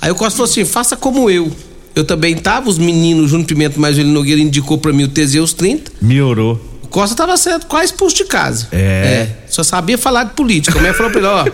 Aí 0.00 0.10
o 0.10 0.14
Costa 0.14 0.36
falou 0.36 0.50
assim: 0.50 0.64
faça 0.64 0.96
como 0.96 1.30
eu. 1.30 1.50
Eu 1.94 2.04
também 2.04 2.34
tava, 2.34 2.68
os 2.68 2.78
meninos, 2.78 3.30
Júnior 3.30 3.46
Pimenta 3.46 3.78
mais 3.78 3.98
ele 3.98 4.08
Nogueira 4.08 4.40
indicou 4.40 4.78
pra 4.78 4.92
mim 4.92 5.04
o 5.04 5.08
Teseus 5.08 5.52
30. 5.52 5.92
Melhorou. 6.00 6.72
Costa 6.88 7.16
tava 7.16 7.36
sendo 7.38 7.64
quase 7.66 7.86
expulso 7.86 8.16
de 8.16 8.24
casa. 8.24 8.68
É. 8.70 8.76
é. 8.78 9.36
Só 9.48 9.62
sabia 9.62 9.96
falar 9.96 10.24
de 10.24 10.34
política. 10.34 10.76
A 10.76 10.80
mulher 10.80 10.94
falou 10.94 11.10
pra 11.10 11.20
ele, 11.20 11.28
ó, 11.28 11.46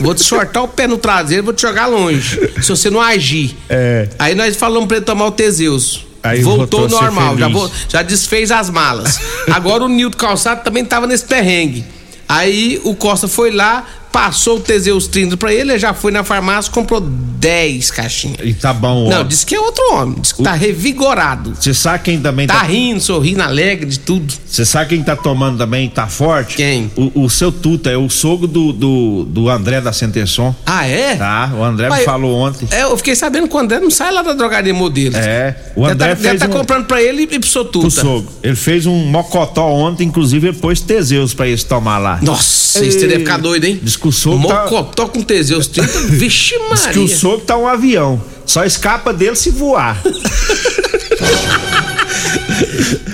vou 0.00 0.14
te 0.14 0.22
shortar 0.22 0.62
o 0.62 0.68
pé 0.68 0.86
no 0.86 0.96
traseiro, 0.96 1.42
vou 1.42 1.52
te 1.52 1.62
jogar 1.62 1.86
longe. 1.86 2.38
Se 2.62 2.68
você 2.68 2.90
não 2.90 3.00
agir. 3.00 3.56
É. 3.68 4.08
Aí 4.18 4.34
nós 4.36 4.56
falamos 4.56 4.86
pra 4.86 4.98
ele 4.98 5.06
tomar 5.06 5.26
o 5.26 5.32
Teseus. 5.32 6.06
Aí 6.22 6.40
Voltou 6.42 6.88
normal, 6.88 7.36
já, 7.36 7.50
já 7.88 8.02
desfez 8.02 8.50
as 8.50 8.70
malas. 8.70 9.20
Agora 9.52 9.84
o 9.84 9.88
Nilton 9.88 10.16
Calçado 10.16 10.62
também 10.62 10.82
tava 10.84 11.06
nesse 11.06 11.24
perrengue. 11.24 11.84
Aí 12.26 12.80
o 12.82 12.94
Costa 12.94 13.28
foi 13.28 13.50
lá, 13.50 13.86
passou 14.14 14.58
o 14.58 14.60
Teseus 14.60 15.08
30 15.08 15.36
pra 15.36 15.52
ele, 15.52 15.72
ele 15.72 15.78
já 15.78 15.92
foi 15.92 16.12
na 16.12 16.22
farmácia, 16.22 16.70
comprou 16.70 17.00
10 17.00 17.90
caixinhas. 17.90 18.38
E 18.44 18.54
tá 18.54 18.72
bom, 18.72 19.06
ó. 19.06 19.10
Não, 19.10 19.24
disse 19.24 19.44
que 19.44 19.56
é 19.56 19.60
outro 19.60 19.82
homem, 19.92 20.14
disse 20.20 20.36
que 20.36 20.40
o... 20.40 20.44
tá 20.44 20.52
revigorado. 20.52 21.52
Você 21.58 21.74
sabe 21.74 22.04
quem 22.04 22.20
também 22.20 22.46
tá. 22.46 22.54
Tá 22.54 22.62
rindo, 22.62 23.00
sorrindo, 23.00 23.42
alegre 23.42 23.86
de 23.86 23.98
tudo. 23.98 24.32
Você 24.46 24.64
sabe 24.64 24.90
quem 24.90 25.02
tá 25.02 25.16
tomando 25.16 25.58
também, 25.58 25.88
tá 25.88 26.06
forte? 26.06 26.54
Quem? 26.54 26.92
O, 26.94 27.24
o 27.24 27.28
seu 27.28 27.50
Tuta, 27.50 27.90
é 27.90 27.96
o 27.96 28.08
sogro 28.08 28.46
do, 28.46 28.72
do, 28.72 29.24
do 29.24 29.48
André 29.48 29.80
da 29.80 29.92
Centesson. 29.92 30.54
Ah, 30.64 30.86
é? 30.86 31.16
Tá, 31.16 31.52
o 31.58 31.64
André 31.64 31.88
Mas, 31.88 31.98
me 31.98 32.04
falou 32.04 32.38
ontem. 32.38 32.68
É, 32.70 32.84
eu 32.84 32.96
fiquei 32.96 33.16
sabendo 33.16 33.48
que 33.48 33.56
o 33.56 33.58
André 33.58 33.80
não 33.80 33.90
sai 33.90 34.12
lá 34.12 34.22
da 34.22 34.32
drogaria 34.32 34.72
modelo. 34.72 35.16
É, 35.16 35.56
o 35.74 35.84
André 35.84 36.10
deve 36.10 36.22
tá, 36.22 36.28
fez 36.28 36.40
deve 36.40 36.52
tá 36.52 36.56
um... 36.56 36.60
comprando 36.60 36.86
pra 36.86 37.02
ele 37.02 37.22
e 37.22 37.38
pro 37.40 37.48
seu 37.48 37.64
Tuta. 37.64 37.80
Pro 37.80 37.90
sogro. 37.90 38.32
Ele 38.44 38.54
fez 38.54 38.86
um 38.86 38.94
mocotó 39.06 39.66
ontem, 39.66 40.06
inclusive 40.06 40.48
ele 40.48 40.56
pôs 40.56 40.80
Teseus 40.80 41.34
pra 41.34 41.48
eles 41.48 41.64
tomar 41.64 41.98
lá. 41.98 42.20
Nossa, 42.22 42.78
Ei, 42.78 42.88
isso 42.90 43.00
deve 43.00 43.18
ficar 43.18 43.38
doido, 43.38 43.64
hein? 43.64 43.80
Diz 43.82 43.96
que 44.04 44.08
o 44.08 44.12
sogro 44.12 44.40
Mocotó 44.40 45.06
tá... 45.06 45.12
com 45.12 45.22
Teseus 45.22 45.66
30, 45.66 45.88
vixe 46.12 46.58
Maria. 46.58 46.76
Diz 46.76 46.86
que 46.88 46.98
o 46.98 47.08
sogro 47.08 47.40
tá 47.46 47.56
um 47.56 47.66
avião. 47.66 48.22
Só 48.44 48.62
escapa 48.64 49.14
dele 49.14 49.34
se 49.34 49.48
voar. 49.50 50.02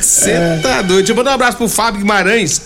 Você 0.00 0.31
é. 0.33 0.59
tá 0.61 0.83
doido. 0.83 0.98
Deixa 0.98 1.12
eu 1.12 1.16
mandar 1.16 1.31
um 1.31 1.35
abraço 1.35 1.57
pro 1.57 1.68
Fábio 1.68 2.00
Guimarães. 2.00 2.62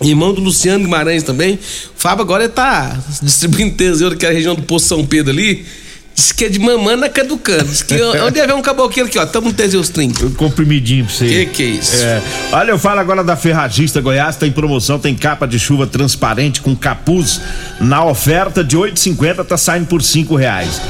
Irmão 0.00 0.32
do 0.32 0.40
Luciano 0.40 0.84
Guimarães 0.84 1.22
também. 1.22 1.56
O 1.56 1.58
Fábio 1.96 2.22
agora 2.22 2.48
tá 2.48 2.98
distribuindo 3.22 3.76
tesouro 3.76 4.14
naquela 4.14 4.32
região 4.32 4.54
do 4.54 4.62
Poço 4.62 4.86
São 4.88 5.04
Pedro 5.04 5.32
ali. 5.32 5.66
Diz 6.16 6.32
que 6.32 6.46
é 6.46 6.48
de 6.48 6.58
mamana 6.58 7.10
caducando. 7.10 7.66
Diz 7.66 7.82
que 7.82 7.94
onde 8.02 8.40
haver 8.40 8.54
um 8.54 8.62
caboclo 8.62 9.04
aqui, 9.04 9.18
ó. 9.18 9.26
Tamo 9.26 9.48
no 9.48 9.52
Teseus 9.52 9.90
30. 9.90 10.24
Um 10.24 10.30
comprimidinho 10.30 11.04
pra 11.04 11.14
você. 11.14 11.28
Que 11.28 11.46
que 11.46 11.62
é 11.62 11.66
isso? 11.66 12.02
É. 12.02 12.22
Olha, 12.52 12.70
eu 12.70 12.78
falo 12.78 13.00
agora 13.00 13.22
da 13.22 13.36
Ferragista 13.36 14.00
Goiás. 14.00 14.36
Tem 14.36 14.50
promoção, 14.50 14.98
tem 14.98 15.14
capa 15.14 15.46
de 15.46 15.58
chuva 15.58 15.86
transparente 15.86 16.62
com 16.62 16.74
capuz. 16.74 17.38
Na 17.78 18.02
oferta 18.02 18.64
de 18.64 18.78
8,50 18.78 19.44
tá 19.44 19.58
saindo 19.58 19.86
por 19.88 20.02
cinco 20.02 20.36
reais. 20.36 20.80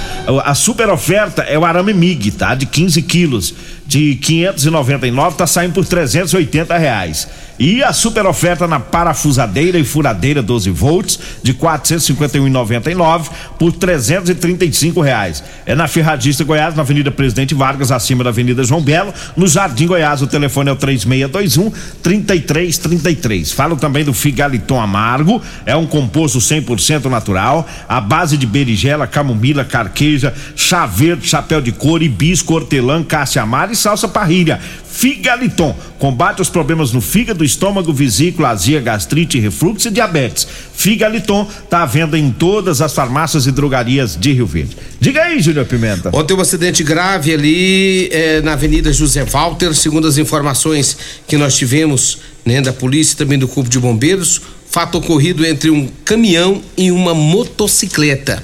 A 0.44 0.54
super 0.54 0.88
oferta 0.88 1.42
é 1.42 1.58
o 1.58 1.64
arame 1.64 1.92
MIG, 1.92 2.30
tá? 2.30 2.54
De 2.54 2.64
15 2.64 3.02
quilos. 3.02 3.54
De 3.84 4.14
599 4.16 5.36
tá 5.36 5.46
saindo 5.46 5.72
por 5.72 5.84
380 5.84 6.78
reais. 6.78 7.26
E 7.58 7.82
a 7.82 7.92
super 7.92 8.26
oferta 8.26 8.66
na 8.66 8.78
parafusadeira 8.78 9.78
e 9.78 9.84
furadeira 9.84 10.42
12 10.42 10.70
volts 10.70 11.18
de 11.42 11.54
451,99 11.54 13.30
por 13.58 13.72
335 13.72 15.00
reais. 15.00 15.42
É 15.64 15.74
na 15.74 15.88
Ferradista 15.88 16.44
Goiás, 16.44 16.74
na 16.74 16.82
Avenida 16.82 17.10
Presidente 17.10 17.54
Vargas, 17.54 17.90
acima 17.90 18.22
da 18.22 18.30
Avenida 18.30 18.62
João 18.62 18.82
Belo, 18.82 19.12
no 19.36 19.48
Jardim 19.48 19.86
Goiás. 19.86 20.20
O 20.20 20.26
telefone 20.26 20.68
é 20.68 20.72
o 20.72 20.76
3621 20.76 21.72
3333. 22.02 23.52
Falo 23.52 23.76
também 23.76 24.04
do 24.04 24.12
Figaliton 24.12 24.80
Amargo, 24.80 25.40
é 25.64 25.74
um 25.74 25.86
composto 25.86 26.38
100% 26.38 27.06
natural, 27.06 27.66
a 27.88 28.00
base 28.00 28.36
de 28.36 28.46
berigela, 28.46 29.06
camomila, 29.06 29.64
carqueja, 29.64 30.34
chá 30.54 30.84
verde, 30.84 31.26
chapéu 31.26 31.60
de 31.60 31.72
couro, 31.72 32.04
hibisco, 32.04 32.54
hortelã, 32.54 33.02
caça 33.02 33.40
amara 33.40 33.72
e 33.72 33.76
salsa 33.76 34.08
parrilha. 34.08 34.60
Figaliton 34.96 35.76
combate 35.98 36.40
os 36.40 36.48
problemas 36.48 36.90
no 36.90 37.02
fígado, 37.02 37.44
estômago, 37.44 37.92
vesícula, 37.92 38.48
azia, 38.48 38.80
gastrite, 38.80 39.38
refluxo 39.38 39.88
e 39.88 39.90
diabetes. 39.90 40.48
Figaliton 40.74 41.46
está 41.62 41.82
à 41.82 41.86
venda 41.86 42.18
em 42.18 42.32
todas 42.32 42.80
as 42.80 42.94
farmácias 42.94 43.46
e 43.46 43.52
drogarias 43.52 44.16
de 44.16 44.32
Rio 44.32 44.46
Verde. 44.46 44.74
Diga 44.98 45.24
aí, 45.24 45.38
Júnior 45.38 45.66
Pimenta. 45.66 46.08
Ontem 46.14 46.32
um 46.32 46.40
acidente 46.40 46.82
grave 46.82 47.34
ali 47.34 48.08
eh, 48.10 48.40
na 48.40 48.54
Avenida 48.54 48.90
José 48.90 49.22
Walter, 49.24 49.74
segundo 49.74 50.08
as 50.08 50.16
informações 50.16 50.96
que 51.28 51.36
nós 51.36 51.54
tivemos, 51.54 52.20
né, 52.42 52.62
da 52.62 52.72
polícia 52.72 53.12
e 53.12 53.16
também 53.18 53.38
do 53.38 53.46
Corpo 53.46 53.68
de 53.68 53.78
Bombeiros, 53.78 54.40
fato 54.70 54.96
ocorrido 54.96 55.44
entre 55.44 55.68
um 55.68 55.90
caminhão 56.06 56.62
e 56.74 56.90
uma 56.90 57.12
motocicleta. 57.12 58.42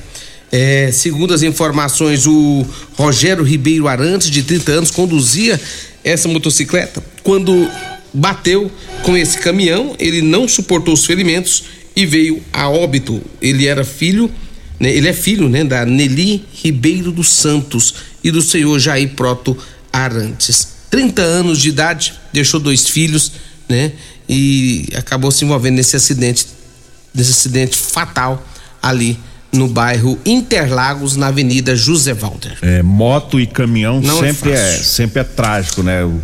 É, 0.55 0.91
segundo 0.93 1.33
as 1.33 1.43
informações, 1.43 2.27
o 2.27 2.67
Rogério 2.95 3.43
Ribeiro 3.43 3.89
Arantes, 3.89 4.29
de 4.29 4.43
30 4.43 4.73
anos, 4.73 4.91
conduzia 4.91 5.59
essa 6.05 6.29
motocicleta. 6.29 7.03
Quando 7.23 7.71
bateu 8.13 8.71
com 9.03 9.17
esse 9.17 9.39
caminhão, 9.39 9.97
ele 9.99 10.23
não 10.23 10.47
suportou 10.47 10.95
os 10.95 11.07
ferimentos 11.07 11.65
e 11.95 12.05
veio 12.05 12.43
a 12.53 12.69
óbito. 12.69 13.23
Ele 13.41 13.67
era 13.67 13.85
filho, 13.85 14.31
né, 14.79 14.91
ele 14.91 15.09
é 15.09 15.13
filho 15.13 15.49
né, 15.49 15.65
da 15.65 15.85
Nelly 15.85 16.45
Ribeiro 16.53 17.13
dos 17.13 17.29
Santos 17.29 17.95
e 18.23 18.31
do 18.31 18.43
senhor 18.43 18.79
Jair 18.79 19.11
Proto 19.15 19.57
Arantes. 19.93 20.69
30 20.91 21.23
anos 21.23 21.59
de 21.59 21.71
idade, 21.71 22.15
deixou 22.33 22.61
dois 22.61 22.87
filhos, 22.87 23.33
né? 23.67 23.93
E 24.29 24.89
acabou 24.95 25.31
se 25.31 25.43
envolvendo 25.43 25.77
nesse 25.77 25.97
acidente, 25.97 26.47
nesse 27.15 27.31
acidente 27.31 27.77
fatal 27.77 28.47
ali 28.83 29.19
no 29.53 29.69
bairro 29.69 30.19
Interlagos, 30.25 31.15
na 31.15 31.27
Avenida 31.27 31.77
José 31.77 32.15
Walter. 32.15 32.57
É, 32.63 32.83
moto 32.83 33.39
e 33.39 33.47
caminhão 33.47 34.01
Não 34.01 34.21
sempre 34.21 34.53
é 34.53 34.55
é, 34.55 34.77
sempre 34.79 35.21
é 35.21 35.25
trágico, 35.25 35.83
né? 35.83 36.03
O, 36.03 36.23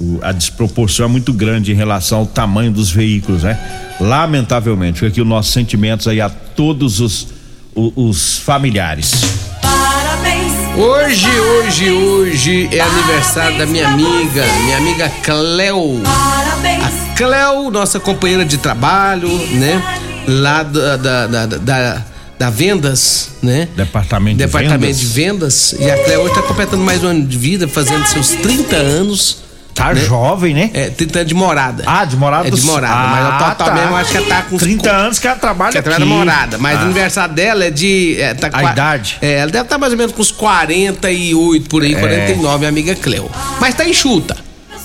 o, 0.00 0.20
a 0.22 0.30
desproporção 0.30 1.06
é 1.06 1.08
muito 1.08 1.32
grande 1.32 1.72
em 1.72 1.74
relação 1.74 2.20
ao 2.20 2.26
tamanho 2.26 2.70
dos 2.70 2.90
veículos, 2.90 3.42
né? 3.42 3.58
Lamentavelmente, 4.00 5.00
fica 5.00 5.08
aqui 5.08 5.20
os 5.20 5.26
nossos 5.26 5.52
sentimentos 5.52 6.06
aí 6.06 6.20
a 6.20 6.30
todos 6.30 7.00
os, 7.00 7.26
os, 7.74 7.92
os 7.96 8.38
familiares. 8.38 9.20
Parabéns. 9.60 10.52
Hoje, 10.76 11.28
hoje, 11.28 11.90
hoje 11.90 12.68
é 12.72 12.80
aniversário 12.80 13.58
da 13.58 13.66
minha 13.66 13.88
amiga, 13.88 14.46
minha 14.64 14.76
amiga 14.76 15.10
Cleo. 15.24 16.00
A 16.06 17.16
Cleo, 17.16 17.68
nossa 17.70 17.98
companheira 17.98 18.44
de 18.44 18.56
trabalho, 18.58 19.28
né? 19.28 19.82
Lá 20.28 20.62
da, 20.62 20.96
da, 20.96 21.26
da, 21.26 21.46
da, 21.46 22.04
da 22.40 22.48
Vendas, 22.48 23.32
né? 23.42 23.68
Departamento, 23.76 24.38
Departamento 24.38 24.94
de 24.94 25.00
de 25.00 25.06
Vendas. 25.12 25.74
E 25.78 25.90
a 25.90 26.04
Cleo 26.04 26.22
hoje 26.22 26.34
tá 26.34 26.40
completando 26.40 26.82
mais 26.82 27.04
um 27.04 27.08
ano 27.08 27.22
de 27.26 27.36
vida, 27.36 27.68
fazendo 27.68 28.06
seus 28.06 28.30
30 28.30 28.76
anos. 28.76 29.42
Tá 29.74 29.94
jovem, 29.94 30.54
né? 30.54 30.70
É, 30.72 30.88
30 30.88 31.18
anos 31.18 31.28
de 31.28 31.34
morada. 31.34 31.82
Ah, 31.86 32.02
de 32.02 32.16
morada? 32.16 32.48
É 32.48 32.50
de 32.50 32.62
morada, 32.62 32.94
Ah, 32.94 33.08
mas 33.08 33.20
ela 33.26 33.38
total 33.50 33.68
tá. 33.68 33.74
mesmo, 33.74 33.94
acho 33.96 34.10
que 34.10 34.16
ela 34.16 34.26
tá 34.26 34.42
com 34.42 34.56
30 34.56 34.90
anos 34.90 35.18
que 35.18 35.26
ela 35.26 35.36
trabalha 35.36 35.70
que 35.70 35.76
ela 35.76 35.84
trabalha 35.84 36.06
morada, 36.06 36.56
mas 36.56 36.78
Ah. 36.78 36.80
o 36.80 36.84
aniversário 36.86 37.34
dela 37.34 37.64
é 37.66 37.70
de. 37.70 38.16
É, 38.18 38.32
tá 38.32 38.46
A 38.46 38.50
qua- 38.50 38.72
idade? 38.72 39.18
É, 39.20 39.32
ela 39.40 39.50
deve 39.50 39.64
estar 39.64 39.76
mais 39.76 39.92
ou 39.92 39.98
menos 39.98 40.12
com 40.14 40.22
uns 40.22 40.30
48 40.32 41.68
por 41.68 41.82
aí, 41.82 41.94
É. 41.94 41.98
49, 42.00 42.56
minha 42.58 42.68
amiga 42.70 42.94
Cleo. 42.94 43.30
Mas 43.60 43.74
tá 43.74 43.86
enxuta. 43.86 44.34
Tá 44.34 44.40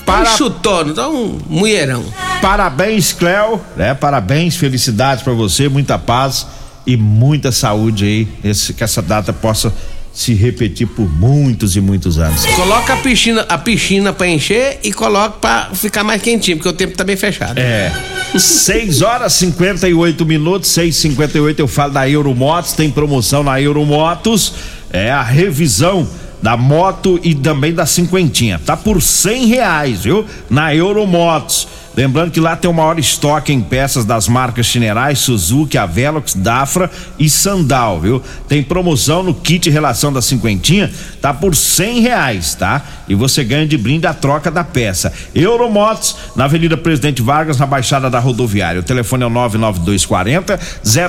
Para- 0.06 0.34
enxutando, 0.34 0.94
tá 0.94 1.08
um 1.08 1.40
mulherão. 1.50 2.04
Parabéns, 2.42 3.14
Cléo, 3.14 3.62
né? 3.78 3.94
Parabéns, 3.94 4.58
felicidades 4.58 5.24
pra 5.24 5.32
você, 5.34 5.70
muita 5.70 5.98
paz 5.98 6.46
e 6.86 6.96
muita 6.98 7.52
saúde 7.52 8.06
aí, 8.06 8.28
esse- 8.44 8.74
que 8.74 8.84
essa 8.84 9.02
data 9.02 9.32
possa 9.34 9.74
se 10.14 10.34
repetir 10.34 10.88
por 10.88 11.10
muitos 11.12 11.76
e 11.76 11.82
muitos 11.82 12.18
anos. 12.20 12.46
Coloca 12.46 12.94
a 12.94 12.98
piscina, 12.98 13.42
a 13.50 13.58
piscina 13.58 14.14
pra 14.14 14.26
encher 14.28 14.80
e 14.82 14.94
coloca 14.94 15.32
pra 15.42 15.70
ficar 15.74 16.06
mais 16.06 16.22
quentinho, 16.22 16.56
porque 16.56 16.70
o 16.70 16.74
tempo 16.74 16.96
tá 16.96 17.04
bem 17.04 17.18
fechado. 17.18 17.58
É. 17.60 17.92
6 18.38 19.02
horas 19.02 19.34
58 19.34 20.26
minutos, 20.26 20.70
6h58 20.72 21.60
eu 21.60 21.68
falo 21.68 21.92
da 21.94 22.10
Euromotos, 22.10 22.72
tem 22.74 22.90
promoção 22.90 23.44
na 23.44 23.60
Euromotos, 23.62 24.54
é 24.90 25.12
a 25.12 25.22
revisão 25.22 26.08
da 26.42 26.56
moto 26.56 27.20
e 27.24 27.34
também 27.34 27.74
da 27.74 27.86
cinquentinha. 27.86 28.60
Tá 28.64 28.78
por 28.78 29.02
cem 29.02 29.46
reais, 29.46 30.04
viu? 30.04 30.26
Na 30.50 30.74
Euromotos. 30.74 31.68
Lembrando 31.96 32.32
que 32.32 32.42
lá 32.42 32.58
tem 32.58 32.70
o 32.70 32.74
maior 32.74 33.00
estoque 33.00 33.54
em 33.54 33.62
peças 33.62 34.04
das 34.04 34.28
marcas 34.28 34.66
Chinerais, 34.66 35.20
Suzuki, 35.20 35.78
Avelox, 35.78 36.34
Dafra 36.34 36.92
e 37.18 37.30
Sandal, 37.30 38.02
viu? 38.02 38.22
Tem 38.50 38.62
promoção 38.62 39.24
no 39.24 39.34
kit 39.34 39.70
relação 39.70 40.12
da 40.12 40.22
cinquentinha, 40.22 40.92
tá 41.22 41.34
por 41.34 41.56
cem 41.56 42.02
reais, 42.02 42.54
tá? 42.54 42.84
E 43.08 43.16
você 43.16 43.46
ganha 43.46 43.66
de 43.66 43.78
brinde 43.78 44.06
a 44.06 44.14
troca 44.14 44.52
da 44.52 44.64
peça. 44.64 45.14
Euromotos, 45.34 46.18
na 46.36 46.46
Avenida 46.46 46.76
Presidente 46.76 47.22
Vargas, 47.22 47.58
na 47.58 47.66
Baixada 47.66 48.10
da 48.10 48.20
Rodoviária. 48.20 48.82
O 48.82 48.84
telefone 48.84 49.24
é 49.24 49.28
o 49.28 49.30
99240 49.30 50.60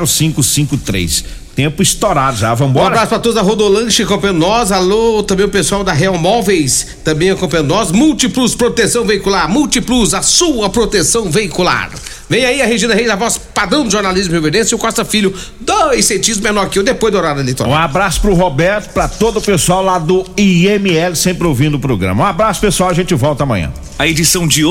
0553. 0.07 1.46
Tempo 1.57 1.83
estourado 1.83 2.37
já, 2.37 2.53
Um 2.53 2.57
vambora? 2.57 2.89
abraço 2.89 3.09
pra 3.09 3.19
todos 3.19 3.35
da 3.35 3.41
Rodolanche 3.41 4.03
acompanhando 4.03 4.41
nós. 4.41 4.71
Alô, 4.71 5.23
também 5.23 5.47
o 5.47 5.49
pessoal 5.49 5.83
da 5.83 5.91
Real 5.91 6.19
Móveis 6.19 6.87
também 7.03 7.31
acompanhando 7.31 7.69
nós. 7.69 7.91
Múltiplos 7.91 8.55
Proteção 8.55 9.07
Veicular. 9.07 9.49
Múltiplos, 9.49 10.13
a 10.13 10.21
sua 10.21 10.69
proteção 10.69 11.31
veicular. 11.31 11.91
Vem 12.29 12.45
aí 12.45 12.61
a 12.61 12.67
Regina 12.67 12.93
Reis, 12.93 13.09
a 13.09 13.15
voz 13.17 13.39
padrão 13.39 13.85
do 13.85 13.91
jornalismo 13.91 14.33
rioverdense 14.33 14.75
e 14.75 14.75
o 14.75 14.79
Costa 14.79 15.05
Filho, 15.05 15.33
dois 15.61 16.05
centímetros 16.05 16.41
menor 16.41 16.69
que 16.69 16.77
eu, 16.79 16.83
depois 16.83 17.13
do 17.13 17.19
horário 17.19 17.41
eleitoral. 17.41 17.73
Um 17.73 17.77
abraço 17.77 18.21
pro 18.21 18.35
Roberto, 18.35 18.93
pra 18.93 19.07
todo 19.07 19.39
o 19.39 19.41
pessoal 19.41 19.81
lá 19.83 19.97
do 19.99 20.27
IML, 20.37 21.15
sempre 21.15 21.47
ouvindo 21.47 21.77
o 21.77 21.79
programa. 21.81 22.25
Um 22.25 22.27
abraço, 22.27 22.61
pessoal, 22.61 22.91
a 22.91 22.95
gente 22.95 23.15
volta 23.15 23.45
amanhã. 23.45 23.73
A 23.97 24.09
edição 24.09 24.47
de 24.47 24.65